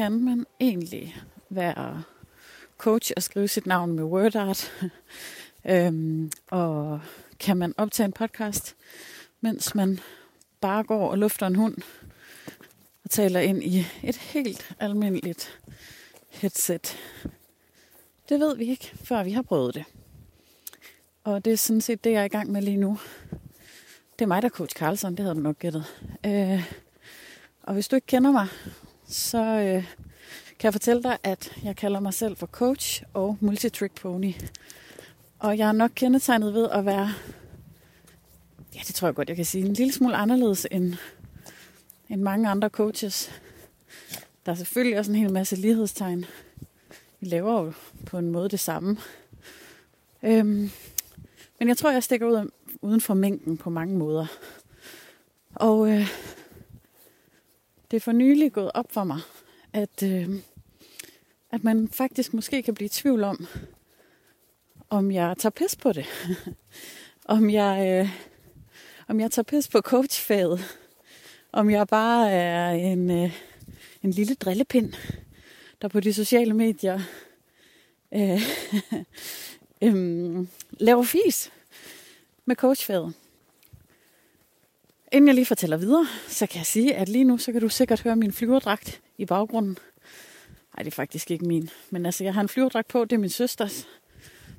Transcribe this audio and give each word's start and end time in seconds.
kan 0.00 0.24
man 0.24 0.46
egentlig 0.60 1.16
være 1.48 2.02
coach 2.78 3.12
og 3.16 3.22
skrive 3.22 3.48
sit 3.48 3.66
navn 3.66 3.92
med 3.92 4.04
WordArt? 4.04 4.72
øhm, 5.70 6.32
og 6.50 7.00
kan 7.40 7.56
man 7.56 7.74
optage 7.76 8.04
en 8.04 8.12
podcast, 8.12 8.76
mens 9.40 9.74
man 9.74 10.00
bare 10.60 10.84
går 10.84 11.10
og 11.10 11.18
lufter 11.18 11.46
en 11.46 11.54
hund 11.54 11.76
og 13.04 13.10
taler 13.10 13.40
ind 13.40 13.64
i 13.64 13.86
et 14.02 14.16
helt 14.16 14.76
almindeligt 14.78 15.60
headset? 16.28 16.96
Det 18.28 18.40
ved 18.40 18.56
vi 18.56 18.64
ikke, 18.64 18.92
før 19.04 19.22
vi 19.22 19.32
har 19.32 19.42
prøvet 19.42 19.74
det. 19.74 19.84
Og 21.24 21.44
det 21.44 21.52
er 21.52 21.56
sådan 21.56 21.80
set 21.80 22.04
det, 22.04 22.12
jeg 22.12 22.20
er 22.20 22.24
i 22.24 22.28
gang 22.28 22.50
med 22.52 22.62
lige 22.62 22.76
nu. 22.76 22.98
Det 24.18 24.24
er 24.24 24.26
mig, 24.26 24.42
der 24.42 24.48
er 24.48 24.52
coach 24.52 24.76
Carlson, 24.76 25.10
det 25.10 25.20
havde 25.20 25.34
du 25.34 25.40
nok 25.40 25.58
gættet. 25.58 25.84
Øh, 26.26 26.72
og 27.62 27.74
hvis 27.74 27.88
du 27.88 27.96
ikke 27.96 28.06
kender 28.06 28.32
mig, 28.32 28.46
så 29.10 29.38
øh, 29.38 29.84
kan 30.58 30.64
jeg 30.66 30.72
fortælle 30.72 31.02
dig, 31.02 31.18
at 31.22 31.52
jeg 31.62 31.76
kalder 31.76 32.00
mig 32.00 32.14
selv 32.14 32.36
for 32.36 32.46
coach 32.46 33.02
og 33.14 33.36
multitrick 33.40 34.00
pony. 34.00 34.34
Og 35.38 35.58
jeg 35.58 35.68
er 35.68 35.72
nok 35.72 35.90
kendetegnet 35.94 36.54
ved 36.54 36.68
at 36.70 36.86
være, 36.86 37.10
ja 38.74 38.80
det 38.86 38.94
tror 38.94 39.08
jeg 39.08 39.14
godt, 39.14 39.28
jeg 39.28 39.36
kan 39.36 39.44
sige, 39.44 39.66
en 39.66 39.72
lille 39.72 39.92
smule 39.92 40.16
anderledes 40.16 40.66
end, 40.70 40.94
end 42.08 42.22
mange 42.22 42.48
andre 42.48 42.68
coaches. 42.68 43.30
Der 44.46 44.52
er 44.52 44.56
selvfølgelig 44.56 44.98
også 44.98 45.10
en 45.10 45.18
hel 45.18 45.32
masse 45.32 45.56
lighedstegn. 45.56 46.24
Vi 47.20 47.26
laver 47.26 47.64
jo 47.64 47.72
på 48.06 48.18
en 48.18 48.30
måde 48.30 48.48
det 48.48 48.60
samme. 48.60 48.96
Øhm, 50.22 50.70
men 51.58 51.68
jeg 51.68 51.76
tror, 51.76 51.90
jeg 51.90 52.02
stikker 52.02 52.26
ud 52.26 52.50
uden 52.82 53.00
for 53.00 53.14
mængden 53.14 53.56
på 53.56 53.70
mange 53.70 53.98
måder. 53.98 54.26
Og 55.54 55.90
øh, 55.90 56.08
det 57.90 57.96
er 57.96 58.00
for 58.00 58.12
nylig 58.12 58.52
gået 58.52 58.70
op 58.74 58.92
for 58.92 59.04
mig, 59.04 59.20
at, 59.72 60.02
øh, 60.02 60.28
at 61.50 61.64
man 61.64 61.88
faktisk 61.88 62.34
måske 62.34 62.62
kan 62.62 62.74
blive 62.74 62.86
i 62.86 62.88
tvivl 62.88 63.24
om, 63.24 63.46
om 64.90 65.10
jeg 65.10 65.36
tager 65.38 65.50
pis 65.50 65.76
på 65.76 65.92
det. 65.92 66.06
om 67.24 67.50
jeg 67.50 67.86
øh, 67.88 68.30
om 69.08 69.20
jeg 69.20 69.30
tager 69.30 69.44
pis 69.44 69.68
på 69.68 69.80
coachfaget. 69.80 70.78
Om 71.52 71.70
jeg 71.70 71.88
bare 71.88 72.30
er 72.30 72.70
en, 72.70 73.10
øh, 73.10 73.32
en 74.02 74.10
lille 74.10 74.34
drillepind, 74.34 74.92
der 75.82 75.88
på 75.88 76.00
de 76.00 76.12
sociale 76.12 76.54
medier 76.54 77.00
øh, 78.14 78.42
øh, 79.82 80.46
laver 80.70 81.02
fis 81.02 81.52
med 82.44 82.56
coachfaget. 82.56 83.14
Inden 85.12 85.28
jeg 85.28 85.34
lige 85.34 85.46
fortæller 85.46 85.76
videre, 85.76 86.06
så 86.28 86.46
kan 86.46 86.58
jeg 86.58 86.66
sige, 86.66 86.94
at 86.94 87.08
lige 87.08 87.24
nu, 87.24 87.38
så 87.38 87.52
kan 87.52 87.60
du 87.60 87.68
sikkert 87.68 88.00
høre 88.00 88.16
min 88.16 88.32
flyverdragt 88.32 89.00
i 89.18 89.26
baggrunden. 89.26 89.78
Nej, 90.76 90.82
det 90.82 90.86
er 90.86 90.94
faktisk 90.94 91.30
ikke 91.30 91.44
min. 91.44 91.70
Men 91.90 92.06
altså, 92.06 92.24
jeg 92.24 92.34
har 92.34 92.40
en 92.40 92.48
flyverdragt 92.48 92.88
på, 92.88 93.04
det 93.04 93.12
er 93.12 93.20
min 93.20 93.30
søsters. 93.30 93.88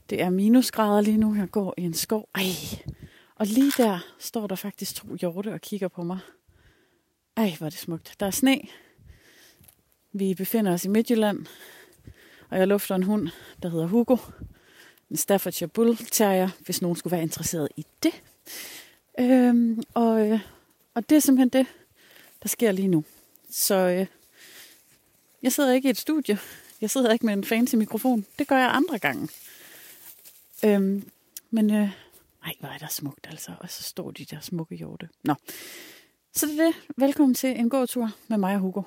Det 0.10 0.22
er 0.22 0.30
minusgrader 0.30 1.02
lige 1.02 1.18
nu, 1.18 1.36
jeg 1.36 1.52
går 1.52 1.74
i 1.78 1.82
en 1.82 1.94
skov. 1.94 2.30
Ej, 2.36 2.44
og 3.36 3.46
lige 3.46 3.72
der 3.78 4.00
står 4.20 4.48
der 4.48 4.56
faktisk 4.56 4.96
to 4.96 5.16
hjorte 5.16 5.54
og 5.54 5.62
kigger 5.62 5.88
på 5.88 6.04
mig. 6.04 6.20
Ej, 7.38 7.56
hvor 7.58 7.66
er 7.66 7.70
det 7.70 7.80
smukt. 7.80 8.16
Der 8.20 8.26
er 8.26 8.32
sne. 8.32 8.62
Vi 10.14 10.34
befinder 10.34 10.74
os 10.74 10.86
i 10.86 10.88
Midtjylland, 10.88 11.46
og 12.50 12.58
jeg 12.58 12.68
lufter 12.68 12.96
en 12.96 13.04
hund, 13.04 13.30
der 13.64 13.70
hedder 13.70 13.88
Hugo. 13.88 14.18
En 15.10 15.18
Staffordshire 15.18 15.68
Bull 15.68 15.98
Terrier, 15.98 16.50
hvis 16.60 16.82
nogen 16.82 16.98
skulle 16.98 17.12
være 17.12 17.22
interesseret 17.22 17.70
i 17.78 17.86
det. 18.04 18.22
Øhm, 19.20 19.84
og, 19.94 20.30
øh, 20.30 20.40
og 20.94 21.09
det 21.09 21.16
er 21.16 21.20
simpelthen 21.20 21.50
det, 21.50 21.73
der 22.44 22.50
sker 22.50 22.72
lige 22.72 22.88
nu. 22.88 23.03
Så 23.50 23.75
øh, 23.75 24.06
jeg 25.44 25.52
sidder 25.52 25.74
ikke 25.74 25.88
i 25.88 25.91
et 25.91 25.97
studie. 25.97 26.40
Jeg 26.81 26.90
sidder 26.90 27.13
ikke 27.13 27.25
med 27.25 27.34
en 27.34 27.44
fancy 27.44 27.75
mikrofon. 27.75 28.25
Det 28.40 28.47
gør 28.47 28.58
jeg 28.58 28.69
andre 28.74 29.00
gange. 29.00 29.30
Øhm, 30.66 31.09
men 31.50 31.74
øh, 31.74 31.90
ej, 32.46 32.53
hvor 32.59 32.69
er 32.69 32.78
der 32.78 32.88
smukt 32.88 33.28
altså. 33.30 33.52
Og 33.59 33.69
så 33.69 33.84
står 33.84 34.12
de 34.12 34.25
der 34.25 34.40
smukke 34.40 34.75
hjorte. 34.75 35.09
Nå. 35.24 35.36
Så 36.34 36.46
det 36.46 36.59
er 36.59 36.66
det. 36.66 36.75
Velkommen 36.97 37.34
til 37.36 37.50
en 37.59 37.69
gåtur 37.69 38.09
med 38.28 38.38
mig 38.38 38.56
og 38.56 38.59
Hugo. 38.59 38.81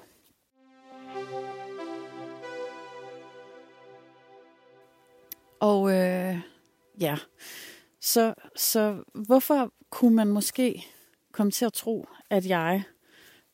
Og 5.60 5.93
øh, 5.93 6.38
ja, 7.00 7.16
så, 8.04 8.34
så 8.56 9.03
hvorfor 9.15 9.72
kunne 9.91 10.16
man 10.16 10.28
måske 10.28 10.87
komme 11.32 11.53
til 11.53 11.65
at 11.65 11.72
tro, 11.72 12.09
at 12.31 12.47
jeg 12.47 12.82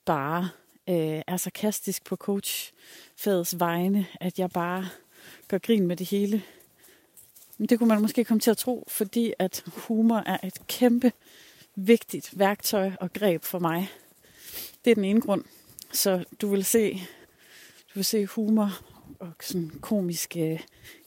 bare 0.05 0.49
øh, 0.88 1.22
er 1.27 1.37
sarkastisk 1.37 2.05
på 2.05 2.16
coachfagets 2.16 3.60
vegne, 3.60 4.06
at 4.21 4.39
jeg 4.39 4.50
bare 4.50 4.89
gør 5.49 5.59
grin 5.59 5.87
med 5.87 5.97
det 5.97 6.10
hele? 6.10 6.43
Det 7.59 7.78
kunne 7.78 7.89
man 7.89 8.00
måske 8.00 8.25
komme 8.25 8.41
til 8.41 8.50
at 8.50 8.56
tro, 8.56 8.84
fordi 8.89 9.33
at 9.39 9.65
humor 9.66 10.22
er 10.27 10.39
et 10.44 10.66
kæmpe 10.66 11.12
vigtigt 11.75 12.39
værktøj 12.39 12.91
og 13.00 13.12
greb 13.12 13.44
for 13.44 13.59
mig. 13.59 13.91
Det 14.84 14.91
er 14.91 14.94
den 14.94 15.05
ene 15.05 15.21
grund. 15.21 15.44
Så 15.93 16.25
du 16.41 16.49
vil 16.49 16.65
se, 16.65 16.93
du 17.89 17.94
vil 17.94 18.05
se 18.05 18.27
humor 18.27 18.71
og 19.19 19.33
sådan 19.41 19.71
komiske 19.81 20.65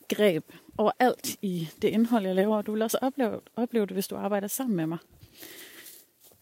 greb 0.10 0.52
overalt 0.78 1.36
i 1.42 1.70
det 1.82 1.88
indhold, 1.88 2.26
jeg 2.26 2.36
laver, 2.36 2.58
og 2.58 2.66
du 2.66 2.72
vil 2.72 2.82
også 2.82 2.98
opleve, 3.02 3.40
opleve 3.56 3.86
det, 3.86 3.94
hvis 3.94 4.08
du 4.08 4.16
arbejder 4.16 4.48
sammen 4.48 4.76
med 4.76 4.88
mig. 4.88 4.98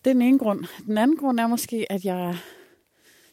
Det 0.05 0.09
er 0.09 0.13
den 0.13 0.21
ene 0.21 0.39
grund. 0.39 0.65
Den 0.85 0.97
anden 0.97 1.17
grund 1.17 1.39
er 1.39 1.47
måske, 1.47 1.91
at 1.91 2.05
jeg... 2.05 2.37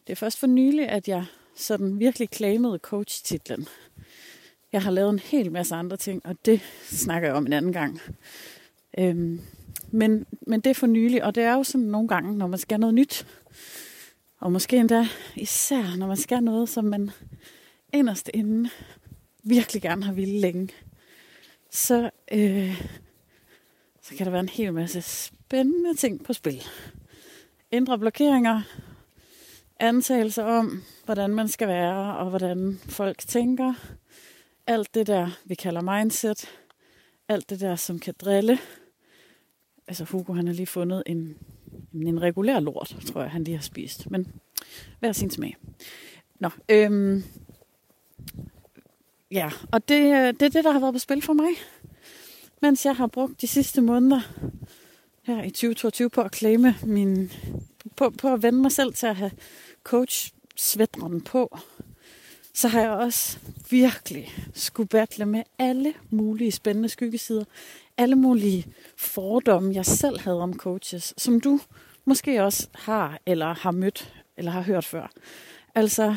Det 0.07 0.13
er 0.13 0.17
først 0.17 0.39
for 0.39 0.47
nylig, 0.47 0.89
at 0.89 1.09
jeg 1.09 1.25
sådan 1.57 1.99
virkelig 1.99 2.29
claimede 2.33 2.79
coach-titlen. 2.79 3.69
Jeg 4.73 4.83
har 4.83 4.91
lavet 4.91 5.11
en 5.11 5.19
hel 5.19 5.53
masse 5.53 5.75
andre 5.75 5.97
ting, 5.97 6.27
og 6.27 6.37
det 6.45 6.61
snakker 6.85 7.29
jeg 7.29 7.37
om 7.37 7.47
en 7.47 7.53
anden 7.53 7.73
gang. 7.73 8.01
Øhm, 8.99 9.41
men, 9.91 10.27
men 10.47 10.61
det 10.61 10.71
er 10.71 10.75
for 10.75 10.87
nylig, 10.87 11.25
og 11.25 11.35
det 11.35 11.43
er 11.43 11.55
jo 11.55 11.63
sådan 11.63 11.87
nogle 11.87 12.09
gange, 12.09 12.39
når 12.39 12.47
man 12.47 12.59
skal 12.59 12.81
noget 12.81 12.95
nyt. 12.95 13.27
Og 14.41 14.53
måske 14.53 14.77
endda 14.77 15.07
især, 15.37 15.97
når 15.97 16.07
man 16.07 16.17
skal 16.17 16.43
noget, 16.43 16.69
som 16.69 16.85
man 16.85 17.11
inderst 17.93 18.31
inde 18.35 18.71
virkelig 19.49 19.83
gerne 19.83 20.05
har 20.05 20.13
ville 20.13 20.41
længe 20.41 20.69
så, 21.71 22.11
øh, 22.33 22.83
så 24.03 24.15
kan 24.15 24.27
der 24.27 24.31
være 24.31 24.41
en 24.41 24.49
hel 24.49 24.73
masse 24.73 25.03
spændende 25.03 25.95
ting 25.95 26.25
på 26.25 26.33
spil. 26.33 26.63
Ændre 27.73 27.99
blokeringer, 27.99 28.63
antagelser 29.81 30.45
om, 30.45 30.83
hvordan 31.05 31.31
man 31.31 31.49
skal 31.49 31.69
være, 31.69 32.17
og 32.19 32.31
hvordan 32.31 32.81
folk 32.89 33.19
tænker. 33.19 33.75
Alt 34.67 34.95
det 34.95 35.07
der, 35.07 35.31
vi 35.45 35.55
kalder 35.55 35.99
mindset. 35.99 36.49
Alt 37.29 37.51
det 37.51 37.61
der, 37.61 37.77
som 37.77 37.99
kan 37.99 38.15
drille. 38.21 38.59
Altså 39.89 40.05
Hugo, 40.05 40.33
han 40.33 40.47
har 40.47 40.55
lige 40.55 40.67
fundet 40.67 41.03
en, 41.07 41.39
en 41.93 42.23
regulær 42.23 42.61
lort, 42.61 42.97
tror 43.07 43.23
jeg, 43.23 43.31
han 43.31 43.45
lige 43.45 43.57
har 43.57 43.63
spist. 43.63 44.11
Men 44.11 44.33
hver 44.99 45.13
sin 45.13 45.31
smag. 45.31 45.57
Nå, 46.41 46.51
øhm, 46.69 47.25
Ja, 49.31 49.51
og 49.73 49.89
det, 49.89 50.01
øh, 50.01 50.27
det 50.27 50.43
er 50.43 50.49
det, 50.49 50.65
der 50.65 50.73
har 50.73 50.81
været 50.81 50.95
på 50.95 50.99
spil 50.99 51.23
for 51.23 51.33
mig. 51.33 51.51
Mens 52.63 52.85
jeg 52.85 52.97
har 52.97 53.07
brugt 53.07 53.41
de 53.41 53.47
sidste 53.47 53.81
måneder 53.81 54.21
her 55.23 55.43
i 55.43 55.51
2022 55.51 56.11
på 56.11 56.21
at 56.21 56.37
claime 56.37 56.77
min, 56.83 57.33
på, 57.97 58.11
på 58.11 58.33
at 58.33 58.43
vende 58.43 58.63
mig 58.63 58.73
selv 58.73 58.95
til 58.95 59.07
at 59.07 59.17
have 59.17 59.31
coach 59.83 60.33
svætteren 60.57 61.21
på, 61.21 61.59
så 62.55 62.69
har 62.69 62.81
jeg 62.81 62.91
også 62.91 63.39
virkelig 63.71 64.35
skulle 64.55 64.89
battle 64.89 65.27
med 65.27 65.43
alle 65.59 65.95
mulige 66.11 66.53
spændende 66.53 66.89
skyggesider. 66.89 67.45
Alle 67.97 68.17
mulige 68.17 68.67
fordomme, 68.97 69.75
jeg 69.75 69.87
selv 69.87 70.21
havde 70.21 70.41
om 70.41 70.59
coaches, 70.59 71.15
som 71.17 71.41
du 71.41 71.61
måske 72.05 72.45
også 72.45 72.69
har, 72.75 73.19
eller 73.27 73.55
har 73.55 73.71
mødt, 73.71 74.13
eller 74.37 74.51
har 74.51 74.63
hørt 74.63 74.85
før. 74.85 75.11
Altså, 75.75 76.17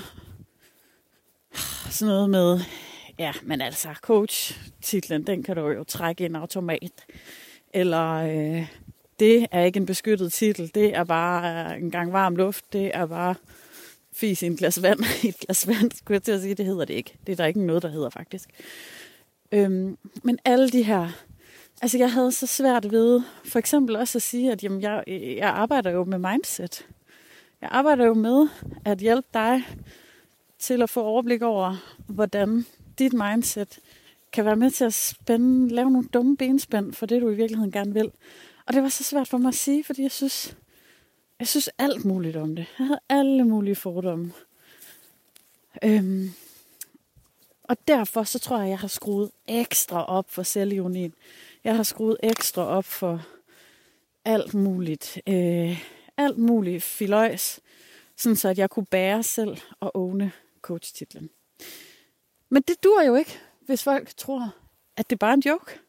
sådan 1.90 2.14
noget 2.14 2.30
med, 2.30 2.60
Ja, 3.22 3.34
men 3.44 3.62
altså, 3.62 3.88
coach-titlen, 4.02 5.28
den 5.28 5.44
kan 5.44 5.56
du 5.56 5.68
jo 5.68 5.84
trække 5.84 6.26
ind 6.26 6.38
automat. 6.38 7.06
Eller 7.74 8.12
øh, 8.12 8.68
det 9.20 9.48
er 9.52 9.64
ikke 9.64 9.78
en 9.78 9.86
beskyttet 9.86 10.34
titel, 10.34 10.72
det 10.76 10.96
er 10.96 11.04
bare 11.04 11.66
øh, 11.76 11.82
en 11.82 11.92
gang 11.92 12.14
varm 12.14 12.36
luft, 12.36 12.74
det 12.74 12.92
er 12.94 13.06
bare 13.06 13.36
fis 14.14 14.42
i 14.42 14.46
en 14.46 14.56
glas 14.56 14.82
vand. 14.82 15.00
I 15.24 15.28
et 15.28 15.40
glas 15.40 15.68
vand, 15.68 15.92
skulle 15.92 16.16
jeg 16.16 16.24
til 16.24 16.32
at 16.32 16.42
sige, 16.42 16.56
det 16.56 16.66
hedder 16.66 16.86
det 16.86 16.94
ikke. 16.94 17.14
Det 17.28 17.32
er 17.32 17.36
der 17.36 17.46
ikke 17.46 17.66
noget, 17.66 17.84
der 17.84 17.90
hedder 17.90 18.10
faktisk. 18.10 18.50
Øhm, 19.52 19.98
men 20.24 20.40
alle 20.46 20.70
de 20.70 20.84
her, 20.84 21.10
altså 21.82 21.98
jeg 21.98 22.14
havde 22.14 22.32
så 22.32 22.48
svært 22.48 22.92
ved, 22.92 23.22
for 23.46 23.60
eksempel 23.60 23.96
også 23.96 24.18
at 24.18 24.22
sige, 24.22 24.52
at 24.52 24.64
jamen, 24.64 24.82
jeg, 24.82 25.04
jeg 25.38 25.50
arbejder 25.50 25.92
jo 25.92 26.04
med 26.04 26.18
mindset. 26.18 26.88
Jeg 27.62 27.70
arbejder 27.72 28.06
jo 28.06 28.14
med 28.14 28.48
at 28.86 28.98
hjælpe 28.98 29.28
dig 29.34 29.64
til 30.60 30.82
at 30.82 30.90
få 30.90 31.04
overblik 31.04 31.42
over, 31.42 31.76
hvordan 32.08 32.66
dit 33.02 33.14
mindset 33.14 33.80
kan 34.34 34.46
være 34.46 34.56
med 34.56 34.72
til 34.72 34.86
at 34.86 34.94
spænde, 34.94 35.76
lave 35.76 35.92
nogle 35.92 36.08
dumme 36.08 36.38
benspænd 36.38 36.94
for 36.94 37.06
det, 37.06 37.22
du 37.22 37.30
i 37.30 37.36
virkeligheden 37.36 37.72
gerne 37.72 37.94
vil. 37.94 38.12
Og 38.66 38.74
det 38.74 38.84
var 38.84 38.90
så 38.90 39.04
svært 39.04 39.28
for 39.28 39.38
mig 39.38 39.48
at 39.48 39.56
sige, 39.56 39.84
fordi 39.84 40.02
jeg 40.02 40.12
synes, 40.12 40.58
jeg 41.40 41.48
synes 41.48 41.70
alt 41.78 42.06
muligt 42.06 42.36
om 42.36 42.56
det. 42.56 42.66
Jeg 42.80 42.88
havde 42.88 43.00
alle 43.10 43.44
mulige 43.44 43.76
fordomme. 43.76 44.34
Øhm, 45.84 46.30
og 47.64 47.78
derfor 47.88 48.24
så 48.24 48.40
tror 48.40 48.58
jeg, 48.58 48.66
at 48.66 48.70
jeg 48.70 48.80
har 48.80 48.88
skruet 48.88 49.32
ekstra 49.48 50.06
op 50.06 50.30
for 50.30 50.44
selvironien. 50.44 51.14
Jeg 51.64 51.76
har 51.76 51.84
skruet 51.84 52.18
ekstra 52.24 52.66
op 52.66 52.86
for 52.86 53.26
alt 54.26 54.54
muligt. 54.54 55.22
Øh, 55.28 55.84
alt 56.18 56.38
muligt 56.38 56.84
filøjs, 56.84 57.60
sådan 58.18 58.36
så 58.36 58.50
at 58.50 58.58
jeg 58.58 58.70
kunne 58.70 58.86
bære 58.86 59.24
selv 59.24 59.58
og 59.80 59.92
åne 59.94 60.32
coach-titlen. 60.62 61.30
Men 62.54 62.62
det 62.62 62.84
dur 62.84 63.02
jo 63.02 63.16
ikke, 63.16 63.40
hvis 63.66 63.84
folk 63.84 64.18
tror, 64.18 64.56
at 64.98 65.10
det 65.10 65.16
er 65.16 65.18
bare 65.18 65.34
en 65.34 65.44
joke. 65.46 65.80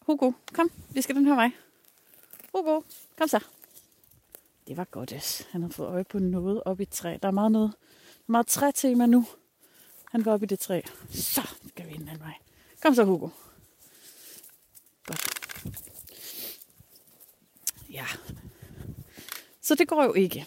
Hugo, 0.00 0.32
kom, 0.52 0.70
vi 0.90 1.02
skal 1.02 1.16
den 1.16 1.26
her 1.26 1.34
vej. 1.34 1.50
Hugo, 2.54 2.80
kom 3.18 3.28
så. 3.28 3.44
Det 4.66 4.76
var 4.76 4.84
godt, 4.84 5.46
Han 5.50 5.62
har 5.62 5.68
fået 5.68 5.88
øje 5.88 6.04
på 6.04 6.18
noget 6.18 6.62
op 6.64 6.80
i 6.80 6.84
træ. 6.84 7.16
Der 7.22 7.28
er 7.28 7.32
meget 7.32 7.52
noget, 7.52 7.72
meget 8.26 8.46
trætema 8.46 9.06
nu. 9.06 9.26
Han 10.04 10.24
var 10.24 10.32
oppe 10.32 10.44
i 10.44 10.46
det 10.46 10.58
træ. 10.58 10.80
Så 11.10 11.48
skal 11.68 11.88
vi 11.88 11.92
den 11.92 12.08
anden 12.08 12.20
vej. 12.20 12.34
Kom 12.82 12.94
så, 12.94 13.04
Hugo. 13.04 13.28
Godt. 15.06 15.28
Ja. 17.90 18.06
Så 19.60 19.74
det 19.74 19.88
går 19.88 20.04
jo 20.04 20.12
ikke. 20.12 20.46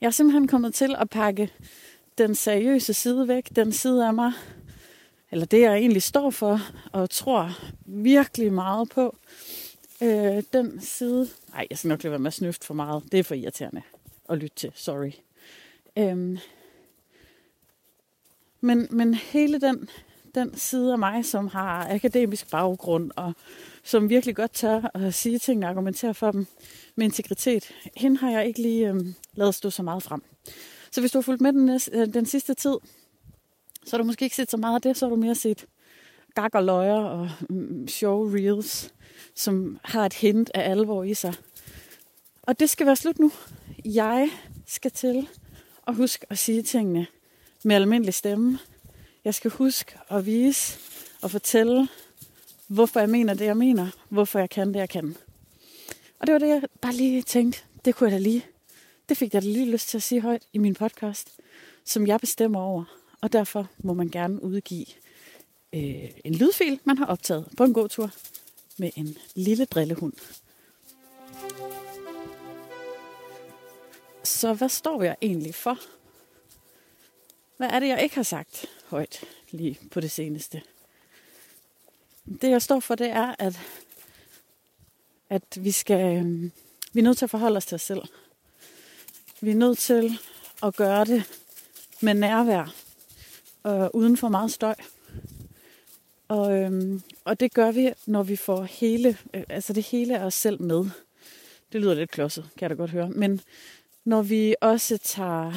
Jeg 0.00 0.06
er 0.06 0.10
simpelthen 0.10 0.48
kommet 0.48 0.74
til 0.74 0.96
at 0.98 1.10
pakke 1.10 1.52
den 2.20 2.34
seriøse 2.34 2.94
side 2.94 3.28
væk. 3.28 3.56
Den 3.56 3.72
side 3.72 4.06
af 4.06 4.14
mig, 4.14 4.32
eller 5.30 5.46
det 5.46 5.60
jeg 5.60 5.76
egentlig 5.76 6.02
står 6.02 6.30
for, 6.30 6.60
og 6.92 7.10
tror 7.10 7.58
virkelig 7.86 8.52
meget 8.52 8.88
på. 8.88 9.16
Øh, 10.02 10.42
den 10.52 10.80
side... 10.80 11.28
Nej, 11.52 11.66
jeg 11.70 11.78
skal 11.78 11.88
nok 11.88 12.02
lade 12.02 12.10
være 12.10 12.18
med 12.18 12.26
at 12.26 12.34
snøfte 12.34 12.66
for 12.66 12.74
meget. 12.74 13.02
Det 13.12 13.20
er 13.20 13.24
for 13.24 13.34
irriterende 13.34 13.82
at 14.28 14.38
lytte 14.38 14.56
til. 14.56 14.72
Sorry. 14.74 15.12
Øhm, 15.98 16.38
men, 18.60 18.88
men 18.90 19.14
hele 19.14 19.60
den, 19.60 19.88
den 20.34 20.56
side 20.56 20.92
af 20.92 20.98
mig, 20.98 21.24
som 21.24 21.48
har 21.48 21.88
akademisk 21.90 22.50
baggrund, 22.50 23.10
og 23.16 23.32
som 23.84 24.08
virkelig 24.08 24.36
godt 24.36 24.52
tør 24.52 24.90
at 24.94 25.14
sige 25.14 25.38
ting 25.38 25.64
og 25.64 25.70
argumentere 25.70 26.14
for 26.14 26.30
dem 26.30 26.46
med 26.94 27.06
integritet, 27.06 27.72
hende 27.96 28.16
har 28.16 28.30
jeg 28.30 28.46
ikke 28.46 28.62
lige 28.62 28.88
øhm, 28.88 29.14
lavet 29.34 29.54
stå 29.54 29.70
så 29.70 29.82
meget 29.82 30.02
frem. 30.02 30.22
Så 30.90 31.00
hvis 31.00 31.10
du 31.10 31.18
har 31.18 31.22
fulgt 31.22 31.40
med 31.40 31.52
den, 31.52 31.66
næste, 31.66 31.90
øh, 31.94 32.14
den 32.14 32.26
sidste 32.26 32.54
tid, 32.54 32.76
så 33.84 33.90
har 33.90 33.98
du 33.98 34.04
måske 34.04 34.24
ikke 34.24 34.36
set 34.36 34.50
så 34.50 34.56
meget 34.56 34.74
af 34.74 34.80
det, 34.80 34.96
så 34.96 35.06
har 35.06 35.10
du 35.10 35.16
mere 35.16 35.34
set 35.34 35.66
gag 36.34 36.54
og 36.54 36.64
løjer 36.64 36.94
og 36.94 37.30
mm, 37.50 37.88
sjove 37.88 38.34
reels, 38.34 38.94
som 39.34 39.78
har 39.84 40.06
et 40.06 40.14
hint 40.14 40.50
af 40.54 40.70
alvor 40.70 41.04
i 41.04 41.14
sig. 41.14 41.34
Og 42.42 42.60
det 42.60 42.70
skal 42.70 42.86
være 42.86 42.96
slut 42.96 43.18
nu. 43.18 43.32
Jeg 43.84 44.30
skal 44.66 44.90
til 44.90 45.28
at 45.86 45.94
huske 45.94 46.26
at 46.30 46.38
sige 46.38 46.62
tingene 46.62 47.06
med 47.64 47.76
almindelig 47.76 48.14
stemme. 48.14 48.58
Jeg 49.24 49.34
skal 49.34 49.50
huske 49.50 49.98
at 50.08 50.26
vise 50.26 50.78
og 51.22 51.30
fortælle, 51.30 51.88
hvorfor 52.66 53.00
jeg 53.00 53.08
mener 53.08 53.34
det, 53.34 53.44
jeg 53.44 53.56
mener. 53.56 53.86
Hvorfor 54.08 54.38
jeg 54.38 54.50
kan 54.50 54.68
det, 54.68 54.80
jeg 54.80 54.88
kan. 54.88 55.16
Og 56.18 56.26
det 56.26 56.32
var 56.32 56.38
det, 56.38 56.48
jeg 56.48 56.62
bare 56.80 56.92
lige 56.92 57.22
tænkte, 57.22 57.60
det 57.84 57.94
kunne 57.94 58.10
jeg 58.10 58.18
da 58.18 58.22
lige. 58.22 58.44
Det 59.10 59.18
fik 59.18 59.34
jeg 59.34 59.42
da 59.42 59.48
lige 59.48 59.70
lyst 59.70 59.88
til 59.88 59.98
at 59.98 60.02
sige 60.02 60.20
højt 60.20 60.46
i 60.52 60.58
min 60.58 60.74
podcast, 60.74 61.30
som 61.84 62.06
jeg 62.06 62.20
bestemmer 62.20 62.60
over. 62.60 62.84
Og 63.20 63.32
derfor 63.32 63.68
må 63.78 63.94
man 63.94 64.08
gerne 64.08 64.42
udgive 64.42 64.86
øh, 65.72 66.10
en 66.24 66.34
lydfil, 66.34 66.80
man 66.84 66.98
har 66.98 67.06
optaget 67.06 67.48
på 67.56 67.64
en 67.64 67.72
gåtur 67.72 68.10
med 68.78 68.90
en 68.96 69.16
lille 69.34 69.64
drillehund. 69.64 70.12
Så 74.24 74.54
hvad 74.54 74.68
står 74.68 75.02
jeg 75.02 75.16
egentlig 75.22 75.54
for? 75.54 75.78
Hvad 77.56 77.68
er 77.68 77.80
det, 77.80 77.88
jeg 77.88 78.02
ikke 78.02 78.14
har 78.14 78.22
sagt 78.22 78.66
højt 78.86 79.24
lige 79.50 79.78
på 79.90 80.00
det 80.00 80.10
seneste? 80.10 80.62
Det, 82.42 82.50
jeg 82.50 82.62
står 82.62 82.80
for, 82.80 82.94
det 82.94 83.10
er, 83.10 83.34
at, 83.38 83.60
at 85.30 85.64
vi 85.64 85.70
skal, 85.70 86.16
øh, 86.16 86.50
vi 86.92 87.00
er 87.00 87.04
nødt 87.04 87.18
til 87.18 87.26
at 87.26 87.30
forholde 87.30 87.56
os 87.56 87.66
til 87.66 87.74
os 87.74 87.82
selv. 87.82 88.02
Vi 89.42 89.50
er 89.50 89.54
nødt 89.54 89.78
til 89.78 90.18
at 90.62 90.76
gøre 90.76 91.04
det 91.04 91.24
med 92.00 92.14
nærvær 92.14 92.74
og 93.62 93.96
uden 93.96 94.16
for 94.16 94.28
meget 94.28 94.50
støj. 94.50 94.74
Og, 96.28 96.56
øhm, 96.56 97.02
og 97.24 97.40
det 97.40 97.54
gør 97.54 97.70
vi, 97.70 97.92
når 98.06 98.22
vi 98.22 98.36
får 98.36 98.62
hele, 98.62 99.18
øh, 99.34 99.42
altså 99.48 99.72
det 99.72 99.82
hele 99.82 100.18
af 100.18 100.24
os 100.24 100.34
selv 100.34 100.62
med. 100.62 100.84
Det 101.72 101.80
lyder 101.80 101.94
lidt 101.94 102.10
klodset, 102.10 102.44
kan 102.44 102.60
jeg 102.60 102.70
da 102.70 102.74
godt 102.74 102.90
høre. 102.90 103.10
Men 103.10 103.40
når 104.04 104.22
vi 104.22 104.54
også 104.60 104.98
tager 104.98 105.52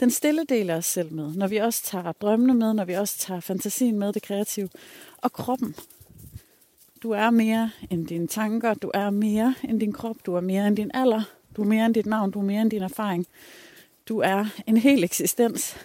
den 0.00 0.10
stille 0.10 0.44
del 0.44 0.70
af 0.70 0.76
os 0.76 0.86
selv 0.86 1.12
med, 1.12 1.32
når 1.34 1.46
vi 1.46 1.56
også 1.56 1.82
tager 1.84 2.12
drømmene 2.12 2.54
med, 2.54 2.74
når 2.74 2.84
vi 2.84 2.92
også 2.92 3.18
tager 3.18 3.40
fantasien 3.40 3.98
med, 3.98 4.12
det 4.12 4.22
kreative, 4.22 4.68
og 5.16 5.32
kroppen. 5.32 5.76
Du 7.02 7.10
er 7.10 7.30
mere 7.30 7.70
end 7.90 8.06
dine 8.06 8.26
tanker, 8.26 8.74
du 8.74 8.90
er 8.94 9.10
mere 9.10 9.54
end 9.64 9.80
din 9.80 9.92
krop, 9.92 10.16
du 10.26 10.34
er 10.34 10.40
mere 10.40 10.66
end 10.66 10.76
din 10.76 10.90
alder, 10.94 11.22
du 11.56 11.62
er 11.62 11.66
mere 11.66 11.86
end 11.86 11.94
dit 11.94 12.06
navn, 12.06 12.30
du 12.30 12.38
er 12.38 12.44
mere 12.44 12.62
end 12.62 12.70
din 12.70 12.82
erfaring. 12.82 13.26
Du 14.08 14.18
er 14.18 14.46
en 14.66 14.76
hel 14.76 15.04
eksistens, 15.04 15.76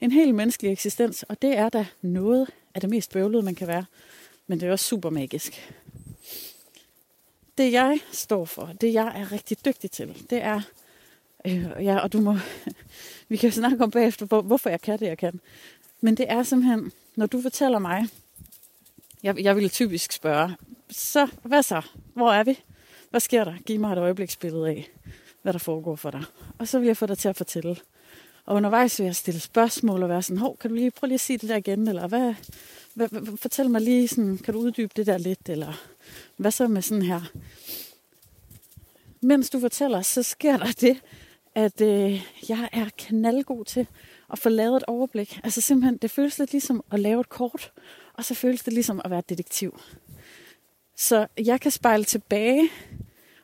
en 0.00 0.12
helt 0.12 0.34
menneskelig 0.34 0.72
eksistens, 0.72 1.22
og 1.22 1.42
det 1.42 1.56
er 1.56 1.68
da 1.68 1.86
noget 2.02 2.50
af 2.74 2.80
det 2.80 2.90
mest 2.90 3.12
bøvlede, 3.12 3.42
man 3.42 3.54
kan 3.54 3.68
være. 3.68 3.84
Men 4.46 4.60
det 4.60 4.68
er 4.68 4.72
også 4.72 4.84
super 4.84 5.10
magisk. 5.10 5.72
Det 7.58 7.72
jeg 7.72 8.00
står 8.12 8.44
for, 8.44 8.70
det 8.80 8.92
jeg 8.92 9.12
er 9.16 9.32
rigtig 9.32 9.64
dygtig 9.64 9.90
til, 9.90 10.26
det 10.30 10.42
er, 10.42 10.60
øh, 11.46 11.66
ja, 11.80 11.98
og 11.98 12.12
du 12.12 12.20
må, 12.20 12.36
vi 13.28 13.36
kan 13.36 13.52
snakke 13.52 13.84
om 13.84 13.90
bagefter, 13.90 14.40
hvorfor 14.40 14.70
jeg 14.70 14.80
kan 14.80 14.98
det, 14.98 15.06
jeg 15.06 15.18
kan. 15.18 15.40
Men 16.00 16.16
det 16.16 16.26
er 16.28 16.42
simpelthen, 16.42 16.92
når 17.16 17.26
du 17.26 17.42
fortæller 17.42 17.78
mig, 17.78 18.08
jeg, 19.22 19.38
jeg 19.38 19.56
vil 19.56 19.70
typisk 19.70 20.12
spørge, 20.12 20.56
så 20.90 21.28
hvad 21.42 21.62
så? 21.62 21.82
Hvor 22.14 22.32
er 22.32 22.44
vi? 22.44 22.58
Hvad 23.10 23.20
sker 23.20 23.44
der? 23.44 23.54
Giv 23.66 23.80
mig 23.80 23.92
et 23.92 23.98
øjebliksbillede 23.98 24.68
af, 24.68 24.90
hvad 25.42 25.52
der 25.52 25.58
foregår 25.58 25.96
for 25.96 26.10
dig. 26.10 26.22
Og 26.58 26.68
så 26.68 26.78
vil 26.78 26.86
jeg 26.86 26.96
få 26.96 27.06
dig 27.06 27.18
til 27.18 27.28
at 27.28 27.36
fortælle. 27.36 27.76
Og 28.44 28.56
undervejs 28.56 28.98
vil 28.98 29.04
jeg 29.04 29.16
stille 29.16 29.40
spørgsmål 29.40 30.02
og 30.02 30.08
være 30.08 30.22
sådan, 30.22 30.38
hov, 30.38 30.56
kan 30.56 30.70
du 30.70 30.76
lige 30.76 30.90
prøve 30.90 31.08
lige 31.08 31.14
at 31.14 31.20
sige 31.20 31.38
det 31.38 31.48
der 31.48 31.56
igen? 31.56 31.88
Eller 31.88 32.06
hvad, 32.06 32.34
hvad, 32.94 33.08
hvad, 33.08 33.36
fortæl 33.36 33.70
mig 33.70 33.80
lige, 33.80 34.08
sådan, 34.08 34.38
kan 34.38 34.54
du 34.54 34.60
uddybe 34.60 34.92
det 34.96 35.06
der 35.06 35.18
lidt? 35.18 35.48
Eller 35.48 35.72
hvad 36.36 36.50
så 36.50 36.68
med 36.68 36.82
sådan 36.82 37.02
her? 37.02 37.20
Mens 39.20 39.50
du 39.50 39.60
fortæller, 39.60 40.02
så 40.02 40.22
sker 40.22 40.56
der 40.56 40.72
det, 40.80 41.00
at 41.54 41.80
øh, 41.80 42.22
jeg 42.48 42.68
er 42.72 42.86
knaldgod 42.98 43.64
til 43.64 43.86
at 44.32 44.38
få 44.38 44.48
lavet 44.48 44.76
et 44.76 44.84
overblik. 44.84 45.40
Altså 45.44 45.60
simpelthen, 45.60 45.96
det 45.96 46.10
føles 46.10 46.38
lidt 46.38 46.52
ligesom 46.52 46.84
at 46.92 47.00
lave 47.00 47.20
et 47.20 47.28
kort, 47.28 47.72
og 48.14 48.24
så 48.24 48.34
føles 48.34 48.62
det 48.62 48.72
ligesom 48.72 49.00
at 49.04 49.10
være 49.10 49.22
detektiv. 49.28 49.80
Så 50.96 51.26
jeg 51.38 51.60
kan 51.60 51.70
spejle 51.70 52.04
tilbage 52.04 52.68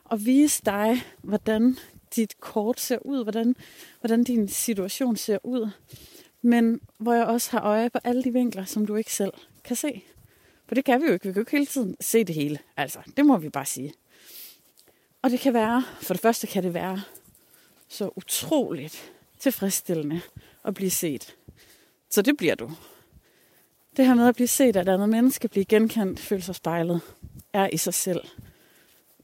og 0.05 0.25
vise 0.25 0.61
dig, 0.65 1.03
hvordan 1.21 1.77
dit 2.15 2.39
kort 2.39 2.79
ser 2.79 2.97
ud, 3.05 3.23
hvordan, 3.23 3.55
hvordan 3.99 4.23
din 4.23 4.47
situation 4.47 5.15
ser 5.15 5.37
ud, 5.43 5.69
men 6.41 6.81
hvor 6.97 7.13
jeg 7.13 7.25
også 7.25 7.51
har 7.51 7.61
øje 7.61 7.89
på 7.89 7.99
alle 8.03 8.23
de 8.23 8.33
vinkler, 8.33 8.65
som 8.65 8.85
du 8.85 8.95
ikke 8.95 9.13
selv 9.13 9.33
kan 9.63 9.75
se. 9.75 10.03
For 10.67 10.75
det 10.75 10.85
kan 10.85 11.01
vi 11.01 11.07
jo 11.07 11.13
ikke. 11.13 11.25
Vi 11.25 11.33
kan 11.33 11.39
jo 11.39 11.41
ikke 11.41 11.51
hele 11.51 11.65
tiden 11.65 11.95
se 11.99 12.23
det 12.23 12.35
hele. 12.35 12.59
Altså, 12.77 12.99
det 13.17 13.25
må 13.25 13.37
vi 13.37 13.49
bare 13.49 13.65
sige. 13.65 13.93
Og 15.21 15.31
det 15.31 15.39
kan 15.39 15.53
være, 15.53 15.83
for 16.01 16.13
det 16.13 16.21
første 16.21 16.47
kan 16.47 16.63
det 16.63 16.73
være 16.73 17.01
så 17.87 18.09
utroligt 18.15 19.11
tilfredsstillende 19.39 20.21
at 20.63 20.73
blive 20.73 20.89
set. 20.91 21.35
Så 22.09 22.21
det 22.21 22.37
bliver 22.37 22.55
du. 22.55 22.71
Det 23.97 24.05
her 24.05 24.13
med 24.13 24.27
at 24.27 24.35
blive 24.35 24.47
set 24.47 24.75
af 24.75 24.81
et 24.81 24.89
andet 24.89 25.09
menneske, 25.09 25.47
blive 25.47 25.65
genkendt, 25.65 26.19
føle 26.19 26.41
sig 26.41 26.55
spejlet, 26.55 27.01
er 27.53 27.69
i 27.73 27.77
sig 27.77 27.93
selv, 27.93 28.21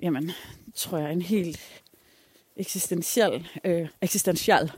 jamen, 0.02 0.32
tror 0.76 0.98
jeg, 0.98 1.12
en 1.12 1.22
helt 1.22 1.60
eksistentiel, 2.56 3.48
øh, 3.64 3.88
eksistentiel 4.02 4.72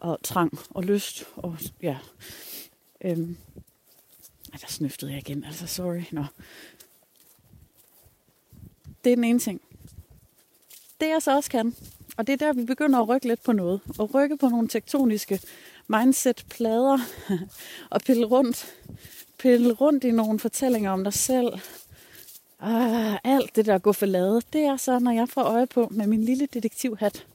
og 0.00 0.18
trang 0.22 0.58
og 0.70 0.84
lyst. 0.84 1.24
Og, 1.36 1.58
ja. 1.82 1.98
Øhm. 3.04 3.36
Ej, 4.52 4.58
der 4.60 4.66
snøftede 4.68 5.12
jeg 5.12 5.18
igen, 5.18 5.44
altså 5.44 5.66
sorry. 5.66 6.02
Nå. 6.12 6.24
Det 9.04 9.12
er 9.12 9.16
den 9.16 9.24
ene 9.24 9.38
ting. 9.38 9.60
Det 11.00 11.08
jeg 11.08 11.22
så 11.22 11.36
også 11.36 11.50
kan, 11.50 11.74
og 12.16 12.26
det 12.26 12.32
er 12.32 12.36
der, 12.36 12.52
vi 12.52 12.64
begynder 12.64 12.98
at 12.98 13.08
rykke 13.08 13.28
lidt 13.28 13.42
på 13.42 13.52
noget. 13.52 13.80
Og 13.98 14.14
rykke 14.14 14.36
på 14.36 14.48
nogle 14.48 14.68
tektoniske 14.68 15.40
mindset-plader. 15.88 16.98
og 17.90 18.00
pille 18.00 18.26
rundt. 18.26 18.74
Pille 19.38 19.72
rundt 19.72 20.04
i 20.04 20.10
nogle 20.10 20.38
fortællinger 20.38 20.90
om 20.90 21.04
dig 21.04 21.12
selv. 21.12 21.46
Øh, 22.62 23.14
alt 23.24 23.56
det 23.56 23.66
der 23.66 23.78
går 23.78 23.92
for 23.92 24.06
lade, 24.06 24.40
det 24.52 24.60
er 24.60 24.76
så, 24.76 24.98
når 24.98 25.10
jeg 25.10 25.28
får 25.28 25.42
øje 25.42 25.66
på 25.66 25.88
med 25.90 26.06
min 26.06 26.24
lille 26.24 26.46
detektivhat. 26.46 27.26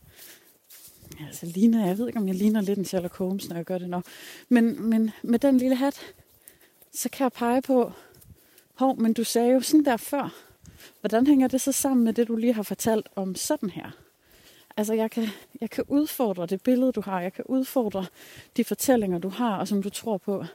Altså 1.27 1.45
ligner, 1.45 1.87
jeg 1.87 1.97
ved 1.97 2.07
ikke, 2.07 2.19
om 2.19 2.27
jeg 2.27 2.35
ligner 2.35 2.61
lidt 2.61 2.79
en 2.79 2.85
Sherlock 2.85 3.17
Holmes, 3.17 3.49
når 3.49 3.55
jeg 3.55 3.65
gør 3.65 3.77
det 3.77 3.89
nok. 3.89 4.05
Men, 4.49 4.89
men 4.89 5.11
med 5.23 5.39
den 5.39 5.57
lille 5.57 5.75
hat, 5.75 6.01
så 6.93 7.09
kan 7.09 7.23
jeg 7.23 7.31
pege 7.31 7.61
på, 7.61 7.91
hov, 8.75 8.99
men 9.01 9.13
du 9.13 9.23
sagde 9.23 9.51
jo 9.51 9.61
sådan 9.61 9.85
der 9.85 9.97
før. 9.97 10.35
Hvordan 10.99 11.27
hænger 11.27 11.47
det 11.47 11.61
så 11.61 11.71
sammen 11.71 12.03
med 12.03 12.13
det, 12.13 12.27
du 12.27 12.35
lige 12.35 12.53
har 12.53 12.63
fortalt 12.63 13.07
om 13.15 13.35
sådan 13.35 13.69
her? 13.69 13.91
Altså, 14.77 14.93
jeg 14.93 15.11
kan, 15.11 15.27
jeg 15.61 15.69
kan 15.69 15.83
udfordre 15.87 16.45
det 16.45 16.61
billede, 16.61 16.91
du 16.91 17.01
har. 17.01 17.21
Jeg 17.21 17.33
kan 17.33 17.45
udfordre 17.47 18.05
de 18.57 18.63
fortællinger, 18.63 19.19
du 19.19 19.29
har, 19.29 19.57
og 19.57 19.67
som 19.67 19.83
du 19.83 19.89
tror 19.89 20.17
på. 20.17 20.45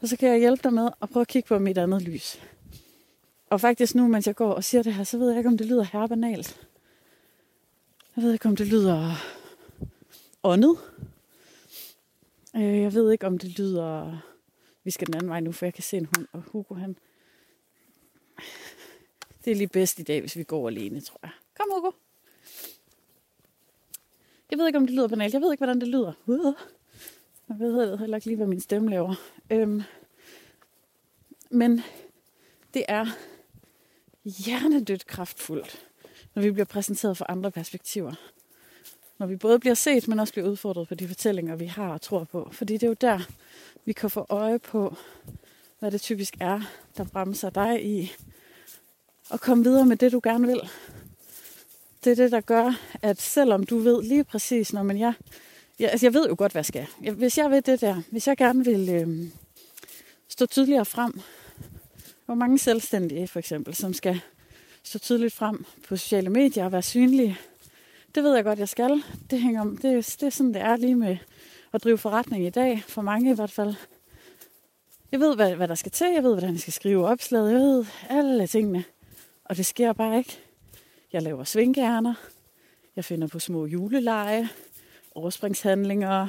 Og 0.00 0.08
så 0.08 0.16
kan 0.16 0.28
jeg 0.28 0.38
hjælpe 0.38 0.62
dig 0.62 0.72
med 0.72 0.88
at 1.02 1.10
prøve 1.10 1.20
at 1.20 1.28
kigge 1.28 1.48
på 1.48 1.58
mit 1.58 1.78
andet 1.78 2.02
lys. 2.02 2.40
Og 3.50 3.60
faktisk 3.60 3.94
nu, 3.94 4.08
mens 4.08 4.26
jeg 4.26 4.36
går 4.36 4.52
og 4.52 4.64
siger 4.64 4.82
det 4.82 4.94
her, 4.94 5.04
så 5.04 5.18
ved 5.18 5.28
jeg 5.28 5.38
ikke, 5.38 5.48
om 5.48 5.58
det 5.58 5.66
lyder 5.66 5.82
her 5.82 6.06
banalt. 6.06 6.66
Jeg 8.16 8.24
ved 8.24 8.32
ikke, 8.32 8.48
om 8.48 8.56
det 8.56 8.66
lyder 8.66 9.14
åndet. 10.42 10.78
Øh, 12.56 12.80
jeg 12.80 12.94
ved 12.94 13.12
ikke, 13.12 13.26
om 13.26 13.38
det 13.38 13.58
lyder... 13.58 14.18
Vi 14.84 14.90
skal 14.90 15.06
den 15.06 15.14
anden 15.14 15.30
vej 15.30 15.40
nu, 15.40 15.52
for 15.52 15.66
jeg 15.66 15.74
kan 15.74 15.82
se 15.82 15.96
en 15.96 16.08
hund, 16.16 16.26
og 16.32 16.42
Hugo 16.42 16.74
han... 16.74 16.96
Det 19.44 19.50
er 19.50 19.56
lige 19.56 19.68
bedst 19.68 19.98
i 19.98 20.02
dag, 20.02 20.20
hvis 20.20 20.36
vi 20.36 20.42
går 20.42 20.68
alene, 20.68 21.00
tror 21.00 21.20
jeg. 21.22 21.30
Kom, 21.56 21.66
Hugo. 21.74 21.90
Jeg 24.50 24.58
ved 24.58 24.66
ikke, 24.66 24.78
om 24.78 24.86
det 24.86 24.96
lyder 24.96 25.08
banalt. 25.08 25.34
Jeg 25.34 25.40
ved 25.40 25.52
ikke, 25.52 25.60
hvordan 25.60 25.80
det 25.80 25.88
lyder. 25.88 26.12
Jeg 27.48 27.58
ved 27.58 27.98
heller 27.98 28.16
ikke 28.16 28.26
lige, 28.26 28.36
hvad 28.36 28.46
min 28.46 28.60
stemme 28.60 28.90
laver. 28.90 29.14
Øhm, 29.50 29.82
men 31.50 31.80
det 32.74 32.84
er 32.88 33.06
hjernedødt 34.30 35.06
kraftfuldt, 35.06 35.86
når 36.34 36.42
vi 36.42 36.50
bliver 36.50 36.64
præsenteret 36.64 37.16
for 37.16 37.30
andre 37.30 37.50
perspektiver. 37.50 38.14
Når 39.18 39.26
vi 39.26 39.36
både 39.36 39.58
bliver 39.58 39.74
set, 39.74 40.08
men 40.08 40.20
også 40.20 40.32
bliver 40.32 40.48
udfordret 40.48 40.88
på 40.88 40.94
de 40.94 41.08
fortællinger, 41.08 41.56
vi 41.56 41.66
har 41.66 41.88
og 41.88 42.00
tror 42.00 42.24
på. 42.24 42.48
Fordi 42.52 42.72
det 42.72 42.82
er 42.82 42.86
jo 42.86 42.96
der, 43.00 43.20
vi 43.84 43.92
kan 43.92 44.10
få 44.10 44.26
øje 44.28 44.58
på, 44.58 44.96
hvad 45.78 45.90
det 45.90 46.00
typisk 46.00 46.34
er, 46.40 46.60
der 46.96 47.04
bremser 47.04 47.50
dig 47.50 47.84
i 47.84 48.12
at 49.32 49.40
komme 49.40 49.64
videre 49.64 49.86
med 49.86 49.96
det, 49.96 50.12
du 50.12 50.20
gerne 50.22 50.46
vil. 50.46 50.60
Det 52.04 52.10
er 52.10 52.14
det, 52.14 52.32
der 52.32 52.40
gør, 52.40 52.72
at 53.02 53.20
selvom 53.20 53.66
du 53.66 53.78
ved 53.78 54.02
lige 54.02 54.24
præcis, 54.24 54.72
når 54.72 54.82
man 54.82 54.98
jeg, 54.98 55.12
jeg, 55.78 55.90
altså 55.90 56.06
jeg 56.06 56.14
ved 56.14 56.28
jo 56.28 56.34
godt, 56.38 56.52
hvad 56.52 56.60
jeg 56.60 56.66
skal. 56.66 57.14
Hvis 57.14 57.38
jeg 57.38 57.50
ved 57.50 57.62
det 57.62 57.80
der, 57.80 58.02
hvis 58.10 58.28
jeg 58.28 58.36
gerne 58.36 58.64
vil 58.64 58.88
øh, 58.88 59.26
stå 60.28 60.46
tydeligere 60.46 60.84
frem, 60.84 61.20
hvor 62.26 62.34
mange 62.34 62.58
selvstændige 62.58 63.28
for 63.28 63.38
eksempel, 63.38 63.74
som 63.74 63.92
skal 63.92 64.20
stå 64.82 64.98
tydeligt 64.98 65.34
frem 65.34 65.64
på 65.88 65.96
sociale 65.96 66.30
medier 66.30 66.64
og 66.64 66.72
være 66.72 66.82
synlige, 66.82 67.38
det 68.14 68.24
ved 68.24 68.34
jeg 68.34 68.44
godt, 68.44 68.58
jeg 68.58 68.68
skal. 68.68 69.02
Det, 69.30 69.40
hænger, 69.40 69.60
om. 69.60 69.76
det, 69.76 70.16
det 70.20 70.26
er 70.26 70.30
sådan, 70.30 70.54
det 70.54 70.62
er 70.62 70.76
lige 70.76 70.94
med 70.94 71.16
at 71.72 71.84
drive 71.84 71.98
forretning 71.98 72.46
i 72.46 72.50
dag, 72.50 72.84
for 72.88 73.02
mange 73.02 73.30
i 73.30 73.34
hvert 73.34 73.50
fald. 73.50 73.74
Jeg 75.12 75.20
ved, 75.20 75.36
hvad, 75.36 75.54
hvad 75.54 75.68
der 75.68 75.74
skal 75.74 75.92
til. 75.92 76.06
Jeg 76.06 76.22
ved, 76.22 76.32
hvordan 76.32 76.52
jeg 76.52 76.60
skal 76.60 76.72
skrive 76.72 77.06
opslaget. 77.06 77.52
Jeg 77.52 77.60
ved 77.60 77.86
alle 78.08 78.46
tingene. 78.46 78.84
Og 79.44 79.56
det 79.56 79.66
sker 79.66 79.92
bare 79.92 80.18
ikke. 80.18 80.38
Jeg 81.12 81.22
laver 81.22 81.44
svinkærner. 81.44 82.14
Jeg 82.96 83.04
finder 83.04 83.26
på 83.26 83.38
små 83.38 83.66
juleleje. 83.66 84.48
Overspringshandlinger. 85.14 86.28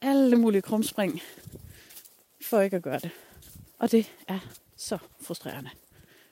Alle 0.00 0.36
mulige 0.36 0.62
krumspring. 0.62 1.20
For 2.42 2.60
ikke 2.60 2.76
at 2.76 2.82
gøre 2.82 2.98
det. 2.98 3.10
Og 3.78 3.92
det 3.92 4.12
er 4.28 4.38
så 4.76 4.98
frustrerende. 5.20 5.70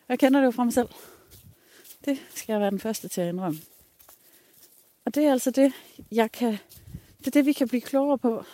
Jeg 0.08 0.18
kender 0.18 0.40
det 0.40 0.46
jo 0.46 0.50
fra 0.50 0.64
mig 0.64 0.72
selv. 0.72 0.88
Det 2.04 2.18
skal 2.34 2.52
jeg 2.52 2.60
være 2.60 2.70
den 2.70 2.80
første 2.80 3.08
til 3.08 3.20
at 3.20 3.28
indrømme. 3.28 3.58
Og 5.04 5.14
det 5.14 5.24
er 5.24 5.32
altså 5.32 5.50
det, 5.50 5.72
jeg 6.12 6.32
kan, 6.32 6.58
det 7.18 7.26
er 7.26 7.30
det, 7.30 7.46
vi 7.46 7.52
kan 7.52 7.68
blive 7.68 7.80
klogere 7.80 8.18
på, 8.18 8.44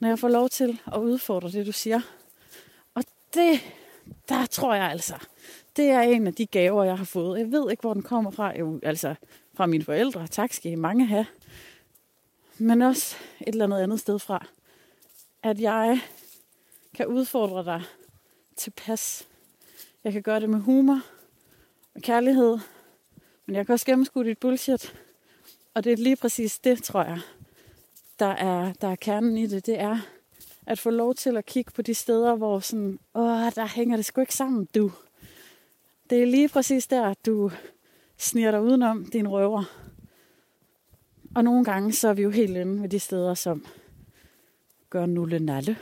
når 0.00 0.08
jeg 0.08 0.18
får 0.18 0.28
lov 0.28 0.48
til 0.48 0.80
at 0.86 0.98
udfordre 0.98 1.50
det, 1.50 1.66
du 1.66 1.72
siger. 1.72 2.00
Og 2.94 3.04
det, 3.34 3.60
der 4.28 4.46
tror 4.46 4.74
jeg 4.74 4.90
altså, 4.90 5.14
det 5.76 5.90
er 5.90 6.00
en 6.00 6.26
af 6.26 6.34
de 6.34 6.46
gaver, 6.46 6.84
jeg 6.84 6.98
har 6.98 7.04
fået. 7.04 7.38
Jeg 7.38 7.52
ved 7.52 7.70
ikke, 7.70 7.80
hvor 7.80 7.94
den 7.94 8.02
kommer 8.02 8.30
fra. 8.30 8.58
Jo, 8.58 8.80
altså 8.82 9.14
fra 9.54 9.66
mine 9.66 9.84
forældre. 9.84 10.26
Tak 10.28 10.52
skal 10.52 10.72
I 10.72 10.74
mange 10.74 11.06
have. 11.06 11.26
Men 12.58 12.82
også 12.82 13.16
et 13.40 13.48
eller 13.48 13.64
andet 13.64 13.80
andet 13.80 14.00
sted 14.00 14.18
fra. 14.18 14.46
At 15.42 15.60
jeg 15.60 16.00
kan 16.94 17.06
udfordre 17.06 17.64
dig 17.64 17.82
tilpas. 18.56 19.28
Jeg 20.04 20.12
kan 20.12 20.22
gøre 20.22 20.40
det 20.40 20.50
med 20.50 20.60
humor 20.60 21.00
og 21.94 22.02
kærlighed. 22.02 22.58
Men 23.46 23.56
jeg 23.56 23.66
kan 23.66 23.72
også 23.72 23.86
gennemskue 23.86 24.24
dit 24.24 24.38
bullshit. 24.38 24.94
Og 25.74 25.84
det 25.84 25.92
er 25.92 25.96
lige 25.96 26.16
præcis 26.16 26.58
det, 26.58 26.82
tror 26.82 27.02
jeg, 27.02 27.20
der 28.18 28.26
er, 28.26 28.72
der 28.72 28.88
er 28.88 28.96
kernen 28.96 29.38
i 29.38 29.46
det. 29.46 29.66
Det 29.66 29.80
er 29.80 29.98
at 30.66 30.78
få 30.78 30.90
lov 30.90 31.14
til 31.14 31.36
at 31.36 31.46
kigge 31.46 31.70
på 31.70 31.82
de 31.82 31.94
steder, 31.94 32.34
hvor 32.34 32.60
sådan, 32.60 32.98
åh, 33.14 33.50
der 33.54 33.66
hænger 33.66 33.96
det 33.96 34.04
sgu 34.04 34.20
ikke 34.20 34.34
sammen, 34.34 34.68
du. 34.74 34.92
Det 36.10 36.22
er 36.22 36.26
lige 36.26 36.48
præcis 36.48 36.86
der, 36.86 37.14
du 37.26 37.50
sniger 38.18 38.50
dig 38.50 38.62
udenom 38.62 39.06
din 39.06 39.28
røver. 39.28 39.64
Og 41.34 41.44
nogle 41.44 41.64
gange 41.64 41.92
så 41.92 42.08
er 42.08 42.12
vi 42.12 42.22
jo 42.22 42.30
helt 42.30 42.56
inde 42.56 42.82
ved 42.82 42.88
de 42.88 42.98
steder, 42.98 43.34
som 43.34 43.66
gør 44.90 45.06
nulle 45.06 45.38
nalle. 45.38 45.76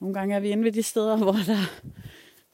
Nogle 0.00 0.14
gange 0.14 0.34
er 0.34 0.40
vi 0.40 0.50
inde 0.50 0.64
ved 0.64 0.72
de 0.72 0.82
steder, 0.82 1.16
hvor 1.24 1.32
der, 1.32 1.92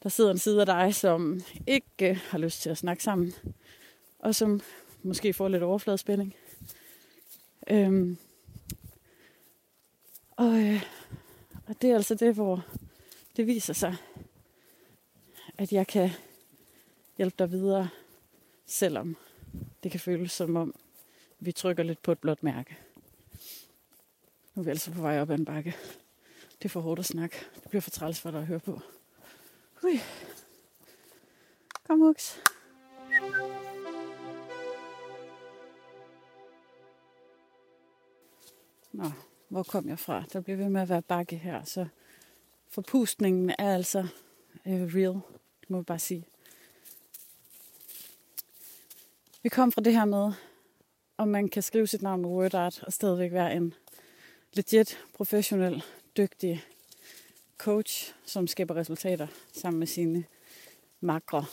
der 0.03 0.09
sidder 0.09 0.31
en 0.31 0.37
side 0.37 0.59
af 0.59 0.65
dig, 0.65 0.95
som 0.95 1.41
ikke 1.67 2.09
øh, 2.09 2.17
har 2.17 2.37
lyst 2.37 2.61
til 2.61 2.69
at 2.69 2.77
snakke 2.77 3.03
sammen. 3.03 3.33
Og 4.19 4.35
som 4.35 4.61
måske 5.03 5.33
får 5.33 5.47
lidt 5.47 5.63
overfladespænding. 5.63 6.35
Øhm, 7.69 8.17
og, 10.31 10.59
øh, 10.59 10.83
og 11.67 11.81
det 11.81 11.91
er 11.91 11.95
altså 11.95 12.15
det, 12.15 12.35
hvor 12.35 12.65
det 13.35 13.47
viser 13.47 13.73
sig, 13.73 13.95
at 15.57 15.71
jeg 15.71 15.87
kan 15.87 16.09
hjælpe 17.17 17.35
dig 17.39 17.51
videre, 17.51 17.89
selvom 18.65 19.17
det 19.83 19.91
kan 19.91 19.99
føles 19.99 20.31
som 20.31 20.55
om, 20.55 20.75
vi 21.39 21.51
trykker 21.51 21.83
lidt 21.83 22.01
på 22.01 22.11
et 22.11 22.19
blåt 22.19 22.43
mærke. 22.43 22.77
Nu 24.55 24.61
er 24.61 24.63
vi 24.63 24.69
altså 24.69 24.91
på 24.91 25.01
vej 25.01 25.21
op 25.21 25.29
ad 25.29 25.37
en 25.37 25.45
bakke. 25.45 25.75
Det 26.63 26.69
er 26.69 26.71
for 26.71 26.81
hårdt 26.81 26.99
at 26.99 27.05
snakke. 27.05 27.35
Det 27.55 27.69
bliver 27.69 27.81
for 27.81 27.89
træls 27.89 28.19
for 28.19 28.31
dig 28.31 28.39
at 28.39 28.45
høre 28.45 28.59
på. 28.59 28.81
Ui. 29.83 29.99
Kom, 31.87 31.99
Hux. 31.99 32.37
Nå, 38.91 39.11
hvor 39.49 39.63
kom 39.63 39.87
jeg 39.87 39.99
fra? 39.99 40.23
Der 40.33 40.41
bliver 40.41 40.57
ved 40.57 40.69
med 40.69 40.81
at 40.81 40.89
være 40.89 41.01
bakke 41.01 41.35
her, 41.35 41.63
så 41.63 41.87
forpustningen 42.69 43.49
er 43.49 43.75
altså 43.75 43.99
uh, 44.65 44.71
real, 44.95 45.21
det 45.61 45.69
må 45.69 45.77
jeg 45.77 45.85
bare 45.85 45.99
sige. 45.99 46.25
Vi 49.41 49.49
kom 49.49 49.71
fra 49.71 49.81
det 49.81 49.93
her 49.93 50.05
med, 50.05 50.33
om 51.17 51.27
man 51.27 51.49
kan 51.49 51.63
skrive 51.63 51.87
sit 51.87 52.01
navn 52.01 52.21
med 52.21 52.29
WordArt 52.29 52.83
og 52.83 52.93
stadigvæk 52.93 53.31
være 53.31 53.55
en 53.55 53.73
legit, 54.53 54.99
professionel, 55.13 55.83
dygtig 56.17 56.65
coach, 57.57 58.13
som 58.25 58.47
skaber 58.47 58.75
resultater 58.75 59.27
sammen 59.53 59.79
med 59.79 59.87
sine 59.87 60.23
makre, 60.99 61.45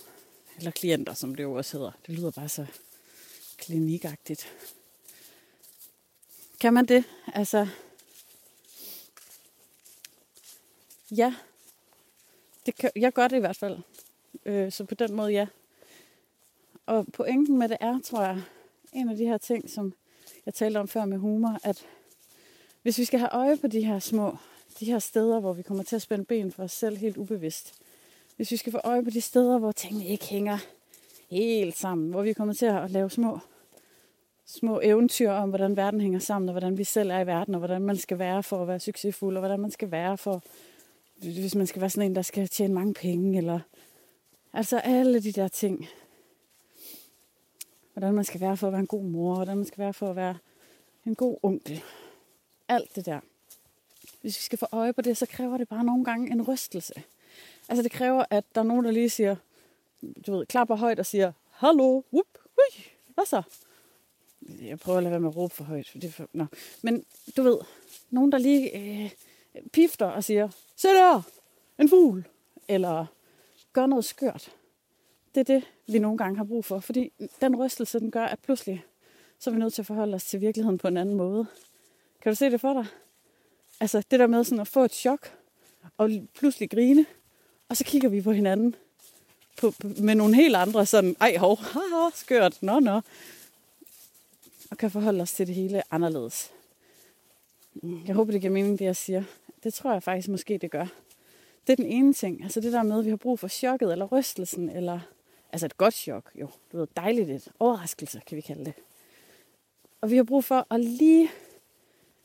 eller 0.59 0.71
klienter, 0.71 1.15
som 1.15 1.35
det 1.35 1.43
jo 1.43 1.53
også 1.53 1.77
hedder. 1.77 1.93
Det 2.07 2.15
lyder 2.15 2.31
bare 2.31 2.49
så 2.49 2.67
klinikagtigt. 3.59 4.53
Kan 6.61 6.75
man 6.75 6.87
det? 6.87 7.05
Altså, 7.35 7.69
ja. 11.11 11.35
Det 12.67 12.77
kan, 12.77 12.91
jeg 12.97 13.13
gør 13.13 13.29
det 13.29 13.37
i 13.37 13.41
hvert 13.41 13.57
fald. 13.57 13.79
Øh, 14.45 14.73
så 14.73 14.85
på 14.85 14.95
den 14.95 15.15
måde, 15.15 15.33
ja. 15.33 15.47
Og 16.87 17.07
pointen 17.13 17.59
med 17.59 17.69
det 17.69 17.77
er, 17.81 18.01
tror 18.05 18.23
jeg, 18.23 18.43
en 18.93 19.09
af 19.09 19.17
de 19.17 19.25
her 19.25 19.39
ting, 19.39 19.71
som 19.71 19.95
jeg 20.47 20.55
talte 20.55 20.79
om 20.79 20.89
før 20.89 21.05
med 21.05 21.19
humor, 21.19 21.59
at 21.63 21.87
hvis 22.83 22.99
vi 22.99 23.05
skal 23.05 23.19
have 23.19 23.31
øje 23.33 23.57
på 23.57 23.67
de 23.67 23.85
her 23.85 23.99
små, 23.99 24.37
de 24.81 24.85
her 24.85 24.99
steder, 24.99 25.41
hvor 25.41 25.53
vi 25.53 25.63
kommer 25.63 25.85
til 25.85 25.97
at 25.97 26.03
spænde 26.03 26.25
ben 26.25 26.53
for 26.53 26.63
os 26.63 26.73
selv 26.73 26.97
helt 26.97 27.17
ubevidst, 27.17 27.75
hvis 28.37 28.51
vi 28.51 28.57
skal 28.57 28.73
få 28.73 28.81
øje 28.85 29.05
på 29.05 29.11
de 29.11 29.21
steder, 29.21 29.59
hvor 29.59 29.73
tingene 29.73 30.07
ikke 30.07 30.25
hænger 30.25 30.59
helt 31.31 31.77
sammen, 31.77 32.11
hvor 32.11 32.23
vi 32.23 32.33
kommer 32.33 32.55
til 32.55 32.67
at 32.67 32.91
lave 32.91 33.11
små 33.11 33.39
små 34.51 34.81
eventyr 34.83 35.31
om, 35.31 35.49
hvordan 35.49 35.77
verden 35.77 36.01
hænger 36.01 36.19
sammen, 36.19 36.49
og 36.49 36.53
hvordan 36.53 36.79
vi 36.79 36.85
selv 36.85 37.11
er 37.11 37.21
i 37.21 37.27
verden, 37.27 37.55
og 37.55 37.59
hvordan 37.59 37.83
man 37.83 37.97
skal 37.97 38.19
være 38.19 38.43
for 38.43 38.63
at 38.63 38.69
være 38.69 38.81
succesfuld, 38.81 39.37
og 39.37 39.41
hvordan 39.41 39.61
man 39.61 39.71
skal 39.71 39.91
være 39.91 40.19
for, 40.19 40.43
hvis 41.17 41.55
man 41.55 41.67
skal 41.67 41.81
være 41.81 41.91
sådan 41.91 42.11
en, 42.11 42.17
der 42.17 42.23
skal 42.23 42.49
tjene 42.49 42.75
mange 42.75 42.95
penge, 42.95 43.39
eller 43.39 43.61
altså 44.53 44.79
alle 44.79 45.23
de 45.23 45.33
der 45.33 45.49
ting. 45.49 45.89
Hvordan 47.93 48.15
man 48.15 48.25
skal 48.25 48.41
være 48.41 48.57
for 48.57 48.67
at 48.67 48.73
være 48.73 48.81
en 48.81 48.87
god 48.87 49.05
mor, 49.05 49.35
hvordan 49.35 49.57
man 49.57 49.67
skal 49.67 49.79
være 49.79 49.93
for 49.93 50.11
at 50.11 50.17
være 50.17 50.37
en 51.07 51.15
god 51.15 51.39
onkel. 51.43 51.83
Alt 52.69 52.97
det 52.97 53.07
der. 53.07 53.21
Hvis 54.21 54.39
vi 54.39 54.43
skal 54.43 54.59
få 54.59 54.67
øje 54.73 54.93
på 54.93 55.03
det, 55.03 55.17
så 55.17 55.27
kræver 55.27 55.59
det 55.59 55.69
bare 55.69 55.85
nogle 55.85 56.05
gange 56.05 56.33
en 56.33 56.43
rystelse. 56.43 56.95
Altså 57.69 57.83
det 57.83 57.93
kræver, 57.93 58.25
at 58.31 58.45
der 58.55 58.61
er 58.61 58.65
nogen, 58.65 58.85
der 58.85 58.91
lige 58.91 59.11
siger, 59.11 59.37
du 60.27 60.37
ved, 60.37 60.47
klapper 60.47 60.77
højt 60.77 60.99
og 60.99 61.07
siger, 61.07 61.33
hallo, 61.51 62.03
whoop, 62.13 62.27
hui, 62.43 62.85
hvad 63.15 63.27
så? 63.27 63.43
jeg 64.63 64.79
prøver 64.79 64.99
at 64.99 65.03
lade 65.03 65.11
være 65.11 65.21
med 65.21 65.29
at 65.29 65.37
råbe 65.37 65.55
for 65.55 65.65
højt. 65.65 65.89
For 65.89 65.99
det 65.99 66.15
for, 66.15 66.29
nå. 66.33 66.47
Men 66.83 67.05
du 67.37 67.43
ved, 67.43 67.59
nogen 68.11 68.33
der 68.33 68.39
lige 68.39 68.77
øh, 68.79 69.11
pifter 69.73 70.07
og 70.07 70.25
siger, 70.25 70.49
se 70.77 70.89
der, 70.89 71.23
en 71.79 71.89
fugl. 71.89 72.29
Eller 72.69 73.07
gør 73.73 73.87
noget 73.87 74.05
skørt. 74.05 74.53
Det 75.35 75.41
er 75.41 75.45
det, 75.45 75.65
vi 75.87 75.99
nogle 75.99 76.19
gange 76.19 76.37
har 76.37 76.45
brug 76.45 76.65
for. 76.65 76.81
Fordi 76.81 77.13
den 77.41 77.57
rystelse, 77.57 78.01
den 78.01 78.11
gør, 78.11 78.25
at 78.25 78.39
pludselig 78.39 78.85
så 79.39 79.51
er 79.51 79.55
vi 79.55 79.61
nødt 79.61 79.75
til 79.75 79.83
at 79.83 79.87
forholde 79.87 80.15
os 80.15 80.25
til 80.25 80.41
virkeligheden 80.41 80.79
på 80.79 80.89
en 80.89 80.97
anden 80.97 81.15
måde. 81.15 81.47
Kan 82.23 82.33
du 82.33 82.37
se 82.37 82.51
det 82.51 82.61
for 82.61 82.73
dig? 82.73 82.87
Altså 83.81 84.03
det 84.11 84.21
der 84.21 84.27
med 84.27 84.45
sådan 84.45 84.61
at 84.61 84.69
få 84.69 84.85
et 84.85 84.93
chok, 84.93 85.33
og 85.97 86.11
pludselig 86.35 86.71
grine, 86.71 87.07
og 87.69 87.77
så 87.77 87.85
kigger 87.85 88.09
vi 88.09 88.21
på 88.21 88.33
hinanden 88.33 88.75
på, 89.61 89.75
med 89.83 90.15
nogle 90.15 90.35
helt 90.35 90.57
andre 90.57 90.87
sådan, 90.87 91.17
ej 91.21 91.37
hov, 91.37 91.59
haha, 91.73 92.11
skørt, 92.15 92.63
nå 92.63 92.81
nå. 92.81 93.01
Og 94.71 94.79
kan 94.79 94.91
forholde 94.91 95.23
os 95.23 95.33
til 95.33 95.47
det 95.47 95.55
hele 95.55 95.83
anderledes. 95.91 96.51
Jeg 98.07 98.15
håber, 98.15 98.33
det 98.33 98.41
giver 98.41 98.53
mening, 98.53 98.79
det 98.79 98.85
jeg 98.85 98.97
siger. 98.97 99.23
Det 99.63 99.75
tror 99.75 99.93
jeg 99.93 100.03
faktisk 100.03 100.29
måske, 100.29 100.59
det 100.59 100.71
gør. 100.71 100.87
Det 101.67 101.73
er 101.73 101.77
den 101.77 101.87
ene 101.87 102.13
ting. 102.13 102.43
Altså 102.43 102.61
det 102.61 102.73
der 102.73 102.83
med, 102.83 102.99
at 102.99 103.05
vi 103.05 103.11
har 103.11 103.17
brug 103.17 103.39
for 103.39 103.49
chokket, 103.49 103.93
eller 103.93 104.05
rystelsen, 104.05 104.71
eller 104.71 105.01
altså 105.53 105.67
et 105.67 105.77
godt 105.77 105.95
chok, 105.95 106.31
jo. 106.35 106.49
Du 106.73 106.79
ved, 106.79 106.87
dejligt 106.97 107.31
et. 107.31 107.49
Overraskelse, 107.59 108.21
kan 108.27 108.37
vi 108.37 108.41
kalde 108.41 108.65
det. 108.65 108.75
Og 110.01 110.11
vi 110.11 110.17
har 110.17 110.25
brug 110.25 110.45
for 110.45 110.67
at 110.71 110.81
lige 110.81 111.31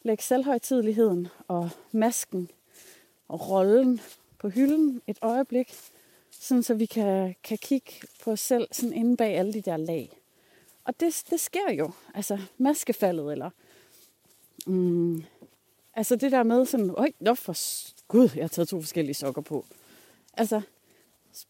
lægge 0.05 0.23
selvhøjtidligheden 0.23 1.27
og 1.47 1.69
masken 1.91 2.49
og 3.27 3.49
rollen 3.49 4.01
på 4.39 4.49
hylden 4.49 5.01
et 5.07 5.17
øjeblik, 5.21 5.73
sådan 6.31 6.63
så 6.63 6.73
vi 6.73 6.85
kan, 6.85 7.35
kan 7.43 7.57
kigge 7.57 7.91
på 8.23 8.31
os 8.31 8.39
selv 8.39 8.67
sådan 8.71 8.93
inde 8.93 9.17
bag 9.17 9.37
alle 9.37 9.53
de 9.53 9.61
der 9.61 9.77
lag. 9.77 10.21
Og 10.83 10.99
det, 10.99 11.23
det 11.29 11.39
sker 11.39 11.73
jo. 11.73 11.91
Altså 12.13 12.39
maskefaldet, 12.57 13.31
eller 13.31 13.49
mm, 14.67 15.23
altså 15.93 16.15
det 16.15 16.31
der 16.31 16.43
med 16.43 16.65
sådan, 16.65 16.89
øj, 16.89 17.11
nå 17.19 17.33
for 17.33 17.55
gud, 18.07 18.29
jeg 18.35 18.43
har 18.43 18.47
taget 18.47 18.67
to 18.67 18.81
forskellige 18.81 19.15
sokker 19.15 19.41
på. 19.41 19.65
Altså, 20.33 20.61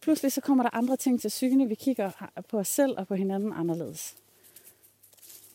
pludselig 0.02 0.32
så 0.32 0.42
kommer 0.42 0.64
der 0.64 0.70
andre 0.74 0.98
ting 0.98 1.22
til 1.22 1.32
syne. 1.32 1.68
Vi 1.68 1.76
kigger 1.76 2.12
ah, 2.20 2.44
på 2.44 2.60
os 2.60 2.68
selv 2.68 2.98
og 2.98 3.08
på 3.08 3.16
hinanden 3.16 3.54
anderledes. 3.54 4.16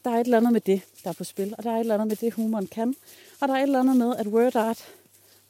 Der 0.05 0.11
er 0.11 0.15
et 0.15 0.25
eller 0.25 0.37
andet 0.37 0.53
med 0.53 0.61
det, 0.61 0.83
der 1.05 1.11
er 1.11 1.15
på 1.15 1.25
spil, 1.25 1.55
og 1.59 1.65
der 1.65 1.71
er 1.71 1.75
et 1.75 1.81
eller 1.81 1.95
andet 1.95 2.09
med 2.09 2.17
det, 2.17 2.35
humoren 2.35 2.67
kan. 2.67 2.95
Og 3.41 3.49
der 3.49 3.55
er 3.55 3.59
et 3.59 3.63
eller 3.63 3.81
andet 3.81 3.97
med, 3.97 4.17
at 4.17 4.27
word 4.27 4.57
art 4.57 4.95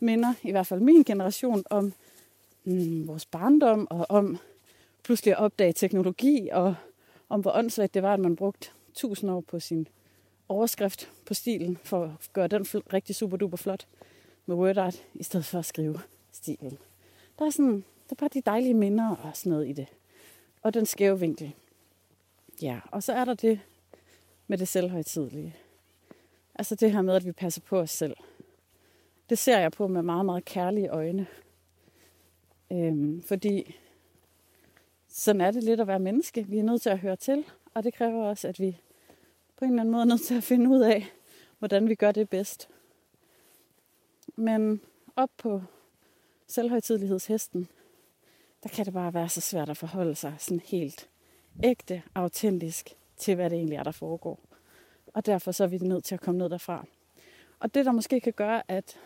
minder, 0.01 0.35
i 0.43 0.51
hvert 0.51 0.67
fald 0.67 0.81
min 0.81 1.03
generation, 1.03 1.65
om 1.71 1.93
mm, 2.65 3.09
vores 3.09 3.27
barndom, 3.27 3.87
og 3.91 4.07
om 4.09 4.39
pludselig 5.03 5.33
at 5.33 5.39
opdage 5.39 5.73
teknologi, 5.73 6.49
og 6.53 6.75
om 7.29 7.41
hvor 7.41 7.57
åndssvagt 7.57 7.95
det 7.95 8.03
var, 8.03 8.15
at 8.15 8.21
man 8.21 8.37
brugte 8.37 8.71
tusind 8.95 9.31
år 9.31 9.41
på 9.41 9.61
sin 9.61 9.89
overskrift 10.49 11.11
på 11.27 11.35
stilen, 11.35 11.79
for 11.85 12.05
at 12.05 12.33
gøre 12.33 12.49
den 12.49 12.67
rigtig 12.93 13.17
super 13.17 13.37
duper 13.37 13.57
flot 13.57 13.87
med 14.47 14.57
word 14.57 14.79
art, 14.79 15.03
i 15.15 15.23
stedet 15.23 15.47
for 15.47 15.59
at 15.59 15.65
skrive 15.65 16.01
stilen. 16.33 16.79
Der 17.39 17.47
er, 17.47 17.51
sådan, 17.51 17.85
der 18.09 18.11
er 18.11 18.15
bare 18.15 18.31
de 18.35 18.41
dejlige 18.41 18.75
minder 18.75 19.17
og 19.17 19.31
sådan 19.35 19.51
noget 19.51 19.69
i 19.69 19.73
det. 19.73 19.87
Og 20.63 20.75
den 20.75 20.87
skæve 20.87 21.21
vinkel. 21.21 21.53
Ja, 22.63 22.81
og 22.91 23.03
så 23.03 23.13
er 23.13 23.25
der 23.25 23.35
det 23.35 23.61
med 24.51 24.59
det 24.59 24.69
selvhøjtidlige. 24.69 25.57
Altså 26.55 26.75
det 26.75 26.93
her 26.93 27.03
med, 27.03 27.15
at 27.15 27.25
vi 27.25 27.33
passer 27.33 27.61
på 27.61 27.79
os 27.79 27.91
selv. 27.91 28.17
Det 29.29 29.39
ser 29.39 29.59
jeg 29.59 29.73
på 29.73 29.89
med 29.89 30.03
meget, 30.03 30.27
meget 30.27 30.45
kærlige 30.45 30.89
øjne. 30.89 31.27
Øhm, 32.73 33.23
fordi 33.23 33.77
sådan 35.09 35.41
er 35.41 35.51
det 35.51 35.65
lidt 35.65 35.81
at 35.81 35.87
være 35.87 35.99
menneske. 35.99 36.47
Vi 36.47 36.59
er 36.59 36.63
nødt 36.63 36.83
til 36.83 36.91
at 36.91 36.99
høre 36.99 37.17
til, 37.17 37.45
og 37.75 37.85
det 37.85 37.95
kræver 37.95 38.25
også, 38.25 38.49
at 38.49 38.61
vi 38.61 38.81
på 39.57 39.65
en 39.65 39.71
eller 39.71 39.83
anden 39.83 39.93
måde 39.93 40.03
er 40.03 40.07
nødt 40.07 40.23
til 40.23 40.37
at 40.37 40.45
finde 40.45 40.71
ud 40.71 40.81
af, 40.81 41.07
hvordan 41.59 41.89
vi 41.89 41.95
gør 41.95 42.13
det 42.13 42.29
bedst. 42.29 42.69
Men 44.37 44.81
op 45.17 45.31
på 45.37 45.63
selvhøjtidlighedshesten, 46.47 47.69
der 48.63 48.69
kan 48.69 48.85
det 48.85 48.93
bare 48.93 49.15
være 49.15 49.29
så 49.29 49.41
svært 49.41 49.69
at 49.69 49.77
forholde 49.77 50.15
sig 50.15 50.35
sådan 50.39 50.61
helt 50.61 51.09
ægte, 51.63 52.03
autentisk 52.15 52.97
til, 53.21 53.35
hvad 53.35 53.51
det 53.51 53.57
egentlig 53.57 53.77
er, 53.77 53.83
der 53.83 53.91
foregår. 53.91 54.41
Og 55.07 55.27
derfor 55.27 55.53
så 55.53 55.65
er 55.65 55.69
vi 55.69 55.79
nødt 55.79 56.05
til 56.05 56.15
at 56.15 56.21
komme 56.21 56.39
ned 56.39 56.49
derfra. 56.49 56.87
Og 57.61 57.75
det, 57.75 57.85
der 57.85 57.93
måske 57.93 58.21
kan 58.21 58.33
gøre, 58.33 58.63
at 58.69 58.99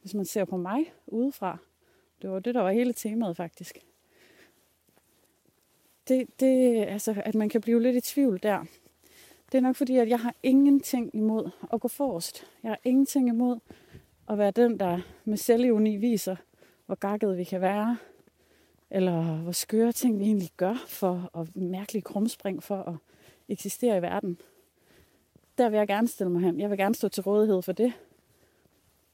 hvis 0.00 0.14
man 0.14 0.24
ser 0.24 0.44
på 0.44 0.56
mig 0.56 0.92
udefra, 1.06 1.58
det 2.22 2.30
var 2.30 2.38
det, 2.38 2.54
der 2.54 2.60
var 2.60 2.70
hele 2.70 2.92
temaet 2.92 3.36
faktisk. 3.36 3.78
Det, 6.08 6.40
det, 6.40 6.84
altså, 6.84 7.22
at 7.24 7.34
man 7.34 7.48
kan 7.48 7.60
blive 7.60 7.82
lidt 7.82 7.96
i 7.96 8.00
tvivl 8.00 8.40
der. 8.42 8.64
Det 9.52 9.58
er 9.58 9.62
nok 9.62 9.76
fordi, 9.76 9.96
at 9.96 10.08
jeg 10.08 10.20
har 10.20 10.34
ingenting 10.42 11.14
imod 11.14 11.50
at 11.72 11.80
gå 11.80 11.88
forrest. 11.88 12.46
Jeg 12.62 12.70
har 12.70 12.78
ingenting 12.84 13.28
imod 13.28 13.58
at 14.28 14.38
være 14.38 14.50
den, 14.50 14.80
der 14.80 15.00
med 15.24 15.36
selvironi 15.36 15.96
viser, 15.96 16.36
hvor 16.86 16.94
gakket 16.94 17.36
vi 17.36 17.44
kan 17.44 17.60
være, 17.60 17.98
eller 18.90 19.36
hvor 19.36 19.52
skøre 19.52 19.92
ting 19.92 20.18
vi 20.18 20.24
egentlig 20.24 20.50
gør 20.56 20.74
for 20.86 21.30
og 21.32 21.48
mærkelige 21.54 22.02
krumspring 22.02 22.62
for 22.62 22.82
at 22.82 22.94
eksisterer 23.48 23.96
i 23.96 24.02
verden. 24.02 24.38
Der 25.58 25.68
vil 25.68 25.76
jeg 25.76 25.86
gerne 25.86 26.08
stille 26.08 26.32
mig 26.32 26.42
hen. 26.42 26.60
Jeg 26.60 26.70
vil 26.70 26.78
gerne 26.78 26.94
stå 26.94 27.08
til 27.08 27.22
rådighed 27.22 27.62
for 27.62 27.72
det. 27.72 27.92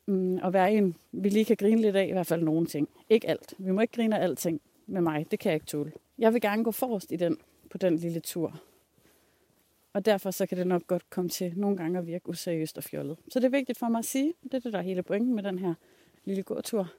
Mm, 0.06 0.38
og 0.42 0.52
være 0.52 0.72
en, 0.72 0.96
vi 1.12 1.28
lige 1.28 1.44
kan 1.44 1.56
grine 1.56 1.80
lidt 1.80 1.96
af, 1.96 2.06
i 2.06 2.12
hvert 2.12 2.26
fald 2.26 2.42
nogle 2.42 2.66
ting. 2.66 2.88
Ikke 3.08 3.28
alt. 3.28 3.54
Vi 3.58 3.70
må 3.70 3.80
ikke 3.80 3.94
grine 3.94 4.18
af 4.18 4.22
alting 4.22 4.60
med 4.86 5.00
mig. 5.00 5.30
Det 5.30 5.38
kan 5.38 5.50
jeg 5.50 5.54
ikke 5.54 5.66
tåle. 5.66 5.92
Jeg 6.18 6.32
vil 6.32 6.40
gerne 6.40 6.64
gå 6.64 6.70
forrest 6.70 7.12
i 7.12 7.16
den, 7.16 7.38
på 7.70 7.78
den 7.78 7.96
lille 7.96 8.20
tur. 8.20 8.60
Og 9.92 10.04
derfor 10.04 10.30
så 10.30 10.46
kan 10.46 10.58
det 10.58 10.66
nok 10.66 10.86
godt 10.86 11.10
komme 11.10 11.30
til 11.30 11.52
nogle 11.56 11.76
gange 11.76 11.98
at 11.98 12.06
virke 12.06 12.28
useriøst 12.28 12.78
og 12.78 12.84
fjollet. 12.84 13.18
Så 13.28 13.40
det 13.40 13.46
er 13.46 13.50
vigtigt 13.50 13.78
for 13.78 13.88
mig 13.88 13.98
at 13.98 14.04
sige, 14.04 14.34
det 14.42 14.54
er 14.54 14.58
det, 14.58 14.72
der 14.72 14.78
er 14.78 14.82
hele 14.82 15.02
pointen 15.02 15.34
med 15.34 15.42
den 15.42 15.58
her 15.58 15.74
lille 16.24 16.42
gåtur. 16.42 16.92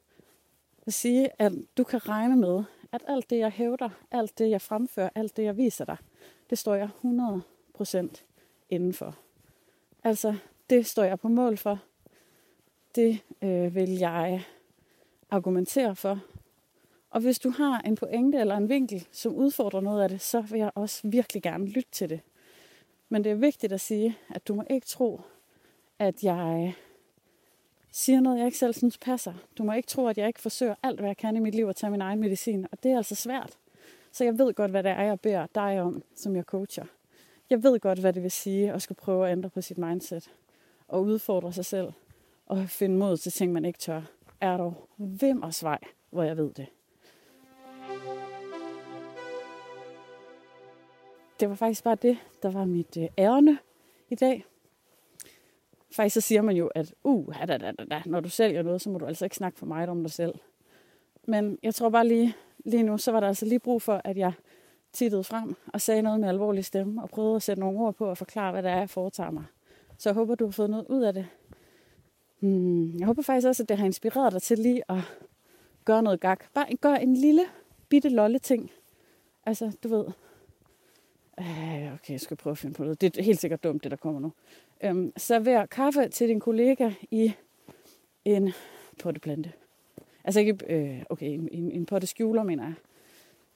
At 0.88 0.94
sige, 0.94 1.30
at 1.42 1.52
du 1.78 1.84
kan 1.84 2.10
regne 2.10 2.36
med, 2.36 2.64
at 2.92 3.04
alt 3.08 3.30
det, 3.30 3.38
jeg 3.38 3.52
hævder, 3.52 3.90
alt 4.12 4.40
det, 4.40 4.50
jeg 4.50 4.62
fremfører, 4.62 5.10
alt 5.16 5.38
det, 5.38 5.44
jeg 5.44 5.58
viser 5.58 5.86
dig, 5.86 5.98
det 6.50 6.58
står 6.58 6.76
jeg 6.76 6.90
100% 7.04 8.24
indenfor. 8.70 9.18
Altså, 10.04 10.36
det 10.70 10.86
står 10.86 11.04
jeg 11.04 11.20
på 11.20 11.28
mål 11.28 11.58
for. 11.58 11.80
Det 12.96 13.20
øh, 13.42 13.76
vil 13.76 13.90
jeg 13.90 14.44
argumentere 15.30 15.96
for. 15.96 16.20
Og 17.10 17.22
hvis 17.22 17.40
du 17.40 17.50
har 17.50 17.82
en 17.82 17.96
pointe 17.96 18.38
eller 18.38 18.58
en 18.58 18.70
vinkel, 18.70 19.08
som 19.12 19.36
udfordrer 19.36 19.82
noget 19.82 20.04
af 20.04 20.10
det, 20.10 20.22
så 20.22 20.42
vil 20.42 20.60
jeg 20.60 20.72
også 20.76 21.08
virkelig 21.08 21.44
gerne 21.44 21.66
lytte 21.66 21.92
til 21.92 22.10
det. 22.10 22.20
Men 23.10 23.24
det 23.24 23.32
er 23.32 23.36
vigtigt 23.36 23.74
at 23.74 23.82
sige, 23.82 24.18
at 24.30 24.48
du 24.48 24.54
må 24.54 24.64
ikke 24.70 24.88
tro, 24.88 25.22
at 26.00 26.24
jeg 26.24 26.74
siger 27.92 28.20
noget, 28.20 28.38
jeg 28.38 28.46
ikke 28.46 28.58
selv 28.58 28.74
synes 28.74 28.98
passer. 28.98 29.34
Du 29.58 29.64
må 29.64 29.74
ikke 29.74 29.88
tro, 29.88 30.08
at 30.08 30.18
jeg 30.18 30.28
ikke 30.28 30.42
forsøger 30.42 30.76
alt, 30.84 31.00
hvad 31.00 31.10
jeg 31.10 31.18
kan 31.18 31.36
i 31.36 31.40
mit 31.40 31.56
liv 31.56 31.68
at 31.68 31.76
tage 31.76 31.92
min 31.92 32.02
egen 32.02 32.20
medicin. 32.20 32.68
Og 32.72 32.84
det 32.84 32.92
er 32.92 32.98
altså 32.98 33.16
svært. 33.16 33.58
Så 34.16 34.24
jeg 34.24 34.40
ved 34.40 34.54
godt, 34.54 34.72
hvad 34.72 34.84
det 34.84 34.92
er, 34.92 35.02
jeg 35.02 35.20
beder 35.20 35.48
dig 35.56 35.82
om, 35.82 36.04
som 36.16 36.36
jeg 36.36 36.44
coacher. 36.44 36.86
Jeg 37.50 37.64
ved 37.64 37.80
godt, 37.80 38.00
hvad 38.00 38.14
det 38.14 38.24
vil 38.24 38.32
sige 38.32 38.72
at 38.72 38.82
skulle 38.82 38.96
prøve 38.96 39.28
at 39.28 39.32
ændre 39.32 39.50
på 39.50 39.62
sit 39.62 39.78
mindset. 39.78 40.32
Og 40.88 41.04
udfordre 41.04 41.54
sig 41.54 41.66
selv. 41.66 41.94
Og 42.46 42.70
finde 42.70 42.98
mod 42.98 43.18
til 43.18 43.32
ting, 43.32 43.54
man 43.54 43.66
ikke 43.66 43.80
tør. 43.80 44.02
Er 44.42 44.58
dog 44.58 44.90
hvem 44.98 45.44
og 45.44 45.54
svej, 45.54 45.80
hvor 46.10 46.24
jeg 46.24 46.38
ved 46.38 46.54
det. 46.54 46.68
Det 51.40 51.50
var 51.50 51.56
faktisk 51.56 51.84
bare 51.84 51.96
det, 51.96 52.18
der 52.44 52.52
var 52.52 52.66
mit 52.66 52.98
øh, 52.98 53.08
ærne 53.18 53.58
i 54.10 54.16
dag. 54.16 54.46
Faktisk 55.96 56.14
så 56.14 56.22
siger 56.22 56.42
man 56.42 56.56
jo, 56.56 56.68
at 56.68 56.94
uh, 57.04 57.36
da, 57.48 57.58
da, 57.58 57.72
da, 57.72 57.86
da, 57.92 58.02
når 58.06 58.20
du 58.20 58.30
sælger 58.30 58.62
noget, 58.62 58.82
så 58.82 58.90
må 58.90 58.98
du 58.98 59.06
altså 59.06 59.26
ikke 59.26 59.36
snakke 59.36 59.60
for 59.60 59.66
meget 59.66 59.90
om 59.90 60.02
dig 60.02 60.12
selv. 60.12 60.36
Men 61.28 61.60
jeg 61.64 61.76
tror 61.76 61.90
bare 61.90 62.08
lige, 62.08 62.36
lige 62.66 62.84
nu, 62.84 62.98
så 62.98 63.12
var 63.12 63.20
der 63.20 63.28
altså 63.28 63.46
lige 63.46 63.60
brug 63.60 63.82
for, 63.82 64.02
at 64.04 64.18
jeg 64.18 64.34
tittede 64.94 65.24
frem 65.24 65.56
og 65.74 65.82
sagde 65.82 66.02
noget 66.02 66.20
med 66.20 66.30
alvorlig 66.30 66.66
stemme, 66.66 67.04
og 67.04 67.10
prøvede 67.10 67.36
at 67.36 67.44
sætte 67.44 67.60
nogle 67.60 67.80
ord 67.80 67.96
på 67.96 68.06
og 68.06 68.18
forklare, 68.18 68.52
hvad 68.52 68.64
det 68.64 68.72
er, 68.72 68.78
jeg 68.78 68.90
foretager 68.90 69.32
mig. 69.32 69.44
Så 69.98 70.10
jeg 70.10 70.14
håber, 70.14 70.36
du 70.36 70.46
har 70.46 70.52
fået 70.52 70.70
noget 70.70 70.86
ud 70.90 71.02
af 71.02 71.14
det. 71.14 71.28
Hmm, 72.40 73.00
jeg 73.00 73.08
håber 73.08 73.22
faktisk 73.22 73.48
også, 73.48 73.64
at 73.64 73.70
det 73.70 73.78
har 73.78 73.86
inspireret 73.86 74.34
dig 74.34 74.42
til 74.42 74.60
lige 74.60 74.92
at 74.92 74.98
gøre 75.86 76.04
noget 76.04 76.20
gak. 76.20 76.44
Bare 76.54 76.76
gør 76.82 76.94
en 76.94 77.18
lille, 77.18 77.46
bitte 77.90 78.10
lolle 78.10 78.40
ting. 78.40 78.72
Altså, 79.46 79.72
du 79.84 79.88
ved. 79.88 80.06
Øh, 81.40 81.94
okay, 81.94 82.12
jeg 82.12 82.20
skal 82.20 82.38
prøve 82.38 82.52
at 82.52 82.58
finde 82.58 82.76
på 82.76 82.84
noget. 82.84 83.02
Det 83.02 83.18
er 83.18 83.24
helt 83.24 83.40
sikkert 83.40 83.64
dumt, 83.64 83.84
det 83.84 83.92
der 83.92 83.98
kommer 83.98 84.20
nu. 84.20 84.32
Øhm, 84.84 85.14
server 85.18 85.66
kaffe 85.66 86.08
til 86.08 86.30
din 86.30 86.40
kollega 86.40 86.92
i 87.12 87.34
en 88.26 88.54
potteplante. 89.00 89.52
Altså 90.26 90.40
ikke, 90.40 90.58
øh, 90.70 91.04
okay, 91.10 91.26
en, 91.26 91.72
en 91.72 91.86
potte 91.86 92.08
skjuler, 92.08 92.44
mener 92.44 92.64
jeg. 92.64 92.74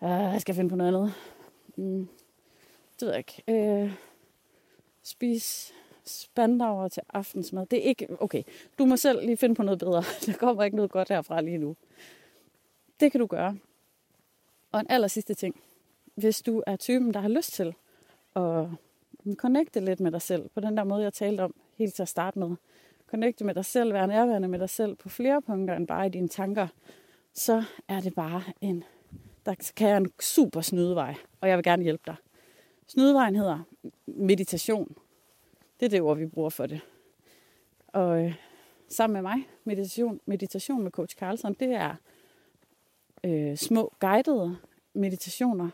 Uh, 0.01 0.33
jeg 0.33 0.41
skal 0.41 0.55
finde 0.55 0.69
på 0.69 0.75
noget 0.75 0.95
andet. 0.95 1.13
Mm, 1.75 2.07
det 2.99 3.05
ved 3.05 3.09
jeg 3.09 3.17
ikke. 3.17 3.43
Øh, 3.47 3.93
spis 5.03 5.73
spandauer 6.05 6.87
til 6.87 7.03
aftensmad. 7.13 7.65
Det 7.65 7.79
er 7.79 7.83
ikke, 7.83 8.21
okay, 8.21 8.43
du 8.79 8.85
må 8.85 8.97
selv 8.97 9.25
lige 9.25 9.37
finde 9.37 9.55
på 9.55 9.63
noget 9.63 9.79
bedre. 9.79 10.03
Der 10.25 10.33
kommer 10.33 10.63
ikke 10.63 10.75
noget 10.75 10.91
godt 10.91 11.09
herfra 11.09 11.41
lige 11.41 11.57
nu. 11.57 11.75
Det 12.99 13.11
kan 13.11 13.19
du 13.19 13.27
gøre. 13.27 13.57
Og 14.71 14.79
en 14.79 14.85
aller 14.89 15.07
sidste 15.07 15.33
ting. 15.33 15.61
Hvis 16.15 16.41
du 16.41 16.63
er 16.67 16.75
typen, 16.75 17.13
der 17.13 17.19
har 17.19 17.29
lyst 17.29 17.53
til 17.53 17.75
at 18.35 18.65
connecte 19.35 19.79
lidt 19.79 19.99
med 19.99 20.11
dig 20.11 20.21
selv, 20.21 20.49
på 20.49 20.59
den 20.59 20.77
der 20.77 20.83
måde, 20.83 21.03
jeg 21.03 21.13
talte 21.13 21.41
om 21.41 21.55
helt 21.75 21.93
til 21.93 22.01
at 22.01 22.09
starte 22.09 22.39
med. 22.39 22.55
Connecte 23.11 23.45
med 23.45 23.55
dig 23.55 23.65
selv, 23.65 23.93
være 23.93 24.07
nærværende 24.07 24.47
med 24.47 24.59
dig 24.59 24.69
selv 24.69 24.95
på 24.95 25.09
flere 25.09 25.41
punkter 25.41 25.75
end 25.75 25.87
bare 25.87 26.05
i 26.05 26.09
dine 26.09 26.27
tanker, 26.27 26.67
så 27.33 27.63
er 27.87 27.99
det 27.99 28.15
bare 28.15 28.43
en, 28.61 28.83
der 29.45 29.71
kan 29.75 29.89
jeg 29.89 29.97
en 29.97 30.11
super 30.21 30.61
snydevej, 30.61 31.15
og 31.41 31.49
jeg 31.49 31.57
vil 31.57 31.63
gerne 31.63 31.83
hjælpe 31.83 32.03
dig. 32.05 32.15
Snydevejen 32.87 33.35
hedder 33.35 33.59
meditation. 34.05 34.95
Det 35.79 35.85
er 35.85 35.89
det 35.89 36.01
ord, 36.01 36.17
vi 36.17 36.25
bruger 36.25 36.49
for 36.49 36.65
det. 36.65 36.81
Og 37.87 38.25
øh, 38.25 38.35
sammen 38.89 39.13
med 39.13 39.21
mig, 39.21 39.47
meditation, 39.63 40.19
meditation 40.25 40.83
med 40.83 40.91
coach 40.91 41.15
Carlson, 41.17 41.53
det 41.53 41.71
er 41.71 41.95
øh, 43.23 43.57
små 43.57 43.93
guidede 43.99 44.57
meditationer, 44.93 45.69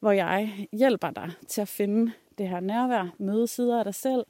hvor 0.00 0.10
jeg 0.10 0.66
hjælper 0.72 1.10
dig 1.10 1.32
til 1.48 1.60
at 1.60 1.68
finde 1.68 2.12
det 2.38 2.48
her 2.48 2.60
nærvær, 2.60 3.14
møde 3.18 3.46
sider 3.46 3.78
af 3.78 3.84
dig 3.84 3.94
selv, 3.94 4.26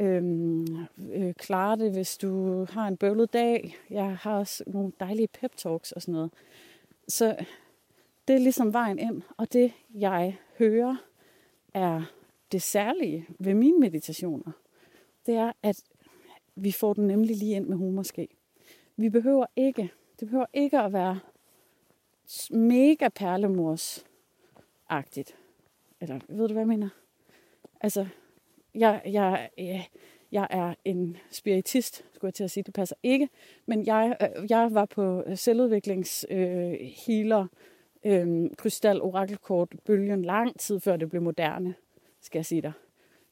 øhm, 0.00 0.66
øh, 1.12 1.34
klare 1.34 1.76
det, 1.76 1.92
hvis 1.92 2.16
du 2.16 2.64
har 2.64 2.88
en 2.88 2.96
bøvlet 2.96 3.32
dag. 3.32 3.76
Jeg 3.90 4.16
har 4.16 4.38
også 4.38 4.64
nogle 4.66 4.92
dejlige 5.00 5.28
pep 5.28 5.56
talks 5.56 5.92
og 5.92 6.02
sådan 6.02 6.12
noget. 6.12 6.30
Så 7.08 7.36
det 8.28 8.34
er 8.34 8.40
ligesom 8.40 8.72
vejen 8.72 8.98
ind, 8.98 9.22
og 9.36 9.52
det 9.52 9.72
jeg 9.94 10.38
hører 10.58 10.96
er 11.74 12.02
det 12.52 12.62
særlige 12.62 13.26
ved 13.38 13.54
mine 13.54 13.80
meditationer. 13.80 14.52
Det 15.26 15.34
er, 15.34 15.52
at 15.62 15.82
vi 16.54 16.72
får 16.72 16.92
den 16.92 17.06
nemlig 17.06 17.36
lige 17.36 17.56
ind 17.56 17.66
med 17.66 17.76
humorske. 17.76 18.28
Vi 18.96 19.08
behøver 19.08 19.46
ikke, 19.56 19.92
det 20.20 20.28
behøver 20.28 20.46
ikke 20.52 20.78
at 20.78 20.92
være 20.92 21.20
mega 22.50 23.08
perlemors-agtigt. 23.08 25.34
Eller 26.00 26.20
ved 26.28 26.48
du, 26.48 26.52
hvad 26.52 26.62
jeg 26.62 26.68
mener? 26.68 26.88
Altså, 27.80 28.06
jeg, 28.74 29.02
jeg, 29.04 29.50
jeg, 29.58 29.86
jeg 30.32 30.46
er 30.50 30.74
en 30.84 31.16
spiritist, 31.30 32.04
skulle 32.12 32.28
jeg 32.28 32.34
til 32.34 32.44
at 32.44 32.50
sige. 32.50 32.64
Det 32.64 32.74
passer 32.74 32.96
ikke. 33.02 33.28
Men 33.66 33.86
jeg, 33.86 34.16
øh, 34.20 34.50
jeg 34.50 34.74
var 34.74 34.84
på 34.84 35.22
øh, 35.26 35.36
selvudviklings 35.36 36.26
øh, 36.30 36.74
healer, 37.06 37.46
øh, 38.04 38.50
krystal, 38.56 39.02
orakelkort, 39.02 39.68
bølgen 39.84 40.22
lang 40.22 40.60
tid 40.60 40.80
før 40.80 40.96
det 40.96 41.10
blev 41.10 41.22
moderne, 41.22 41.74
skal 42.20 42.38
jeg 42.38 42.46
sige 42.46 42.62
dig. 42.62 42.72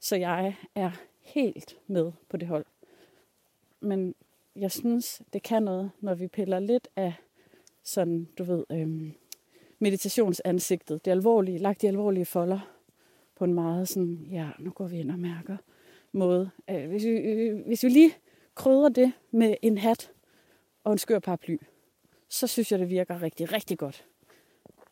Så 0.00 0.16
jeg 0.16 0.54
er 0.74 0.90
helt 1.20 1.78
med 1.86 2.12
på 2.28 2.36
det 2.36 2.48
hold. 2.48 2.64
Men 3.80 4.14
jeg 4.56 4.70
synes, 4.70 5.22
det 5.32 5.42
kan 5.42 5.62
noget, 5.62 5.90
når 6.00 6.14
vi 6.14 6.28
piller 6.28 6.58
lidt 6.58 6.88
af 6.96 7.14
sådan, 7.82 8.28
du 8.38 8.44
ved, 8.44 8.64
øh, 8.70 9.12
meditationsansigtet, 9.78 11.04
det 11.04 11.10
alvorlige, 11.10 11.58
lagt 11.58 11.82
de 11.82 11.88
alvorlige 11.88 12.24
folder 12.24 12.71
på 13.42 13.46
en 13.46 13.54
meget 13.54 13.88
sådan, 13.88 14.26
ja, 14.30 14.50
nu 14.58 14.70
går 14.70 14.86
vi 14.86 14.98
ind 15.00 15.10
og 15.10 15.18
mærker 15.18 15.56
måde. 16.12 16.50
Øh, 16.70 16.88
hvis, 16.88 17.04
vi, 17.04 17.10
øh, 17.10 17.66
hvis 17.66 17.82
vi 17.82 17.88
lige 17.88 18.14
krydrer 18.54 18.88
det 18.88 19.12
med 19.30 19.54
en 19.62 19.78
hat 19.78 20.12
og 20.84 20.92
en 20.92 20.98
skør 20.98 21.18
paraply, 21.18 21.56
så 22.28 22.46
synes 22.46 22.72
jeg, 22.72 22.78
det 22.78 22.90
virker 22.90 23.22
rigtig, 23.22 23.52
rigtig 23.52 23.78
godt. 23.78 24.06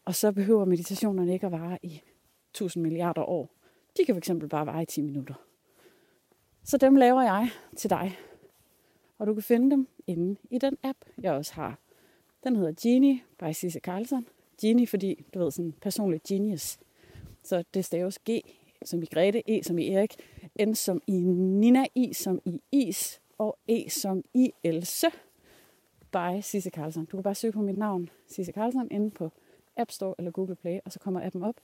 Og 0.04 0.14
så 0.14 0.32
behøver 0.32 0.64
meditationerne 0.64 1.32
ikke 1.32 1.46
at 1.46 1.52
vare 1.52 1.78
i 1.82 2.02
1000 2.50 2.82
milliarder 2.82 3.22
år. 3.22 3.50
De 3.96 4.04
kan 4.04 4.16
fx 4.16 4.30
bare 4.50 4.66
vare 4.66 4.82
i 4.82 4.86
10 4.86 5.02
minutter. 5.02 5.34
Så 6.64 6.76
dem 6.76 6.96
laver 6.96 7.22
jeg 7.22 7.48
til 7.76 7.90
dig. 7.90 8.18
Og 9.18 9.26
du 9.26 9.34
kan 9.34 9.42
finde 9.42 9.70
dem 9.70 9.88
inde 10.06 10.40
i 10.50 10.58
den 10.58 10.76
app, 10.82 10.98
jeg 11.22 11.32
også 11.32 11.54
har. 11.54 11.78
Den 12.44 12.56
hedder 12.56 12.72
Genie 12.82 13.20
by 13.38 13.52
Sisse 13.52 13.80
Carlson. 13.80 14.26
Genie, 14.60 14.86
fordi 14.86 15.24
du 15.34 15.38
ved, 15.38 15.50
sådan 15.50 15.74
personlig 15.82 16.20
genius. 16.28 16.78
Så 17.42 17.64
det 17.74 17.84
staves 17.84 18.18
G 18.18 18.30
som 18.84 19.02
i 19.02 19.06
Grete, 19.06 19.50
E 19.50 19.62
som 19.62 19.78
i 19.78 19.88
Erik, 19.88 20.16
N 20.60 20.74
som 20.74 21.02
i 21.06 21.20
Nina, 21.22 21.86
I 21.94 22.12
som 22.12 22.40
i 22.44 22.60
Is 22.72 23.20
og 23.38 23.58
E 23.68 23.90
som 23.90 24.24
i 24.34 24.52
Else 24.64 25.06
by 26.12 26.40
Sisse 26.40 26.70
Carlson. 26.70 27.04
Du 27.04 27.16
kan 27.16 27.22
bare 27.22 27.34
søge 27.34 27.52
på 27.52 27.62
mit 27.62 27.78
navn, 27.78 28.10
Sisse 28.26 28.52
Carlson, 28.52 28.88
inde 28.90 29.10
på 29.10 29.30
App 29.76 29.90
Store 29.90 30.14
eller 30.18 30.30
Google 30.30 30.56
Play, 30.56 30.78
og 30.84 30.92
så 30.92 30.98
kommer 30.98 31.26
appen 31.26 31.42
op. 31.42 31.60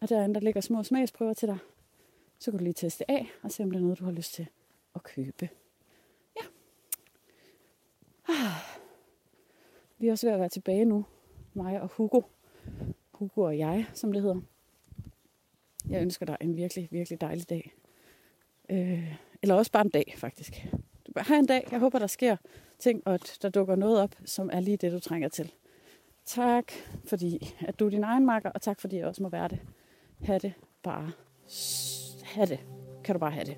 Og 0.00 0.08
derinde, 0.08 0.34
der 0.34 0.40
ligger 0.40 0.60
små 0.60 0.82
smagsprøver 0.82 1.34
til 1.34 1.48
dig. 1.48 1.58
Så 2.38 2.50
kan 2.50 2.58
du 2.58 2.64
lige 2.64 2.74
teste 2.74 3.10
af 3.10 3.26
og 3.42 3.50
se, 3.50 3.62
om 3.62 3.70
det 3.70 3.78
er 3.78 3.82
noget, 3.82 3.98
du 3.98 4.04
har 4.04 4.12
lyst 4.12 4.34
til 4.34 4.46
at 4.94 5.02
købe. 5.02 5.48
Ja. 6.36 6.42
Ah. 8.28 8.80
Vi 9.98 10.08
er 10.08 10.12
også 10.12 10.26
ved 10.26 10.34
at 10.34 10.40
være 10.40 10.48
tilbage 10.48 10.84
nu, 10.84 11.04
mig 11.54 11.80
og 11.80 11.88
Hugo. 11.88 12.20
Hugo 13.12 13.42
og 13.42 13.58
jeg, 13.58 13.86
som 13.94 14.12
det 14.12 14.22
hedder. 14.22 14.40
Jeg 15.90 16.02
ønsker 16.02 16.26
dig 16.26 16.36
en 16.40 16.56
virkelig, 16.56 16.88
virkelig 16.90 17.20
dejlig 17.20 17.50
dag. 17.50 17.72
Øh, 18.70 19.14
eller 19.42 19.54
også 19.54 19.72
bare 19.72 19.84
en 19.84 19.90
dag, 19.90 20.14
faktisk. 20.16 20.66
Du 21.06 21.12
bare 21.12 21.24
have 21.24 21.38
en 21.38 21.46
dag. 21.46 21.68
Jeg 21.70 21.78
håber, 21.80 21.98
der 21.98 22.06
sker 22.06 22.36
ting, 22.78 23.02
og 23.06 23.14
at 23.14 23.38
der 23.42 23.48
dukker 23.48 23.76
noget 23.76 24.00
op, 24.00 24.14
som 24.24 24.50
er 24.52 24.60
lige 24.60 24.76
det, 24.76 24.92
du 24.92 25.00
trænger 25.00 25.28
til. 25.28 25.52
Tak, 26.24 26.72
fordi 27.04 27.54
at 27.60 27.80
du 27.80 27.86
er 27.86 27.90
din 27.90 28.04
egen 28.04 28.26
makker, 28.26 28.50
og 28.50 28.62
tak, 28.62 28.80
fordi 28.80 28.96
jeg 28.96 29.06
også 29.06 29.22
må 29.22 29.28
være 29.28 29.48
det. 29.48 29.58
Ha' 30.22 30.38
det 30.38 30.52
bare. 30.82 31.12
Ha' 32.24 32.44
det. 32.44 32.60
Kan 33.04 33.14
du 33.14 33.18
bare 33.18 33.30
have 33.30 33.44
det. 33.44 33.56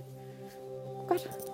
Godt. 1.08 1.51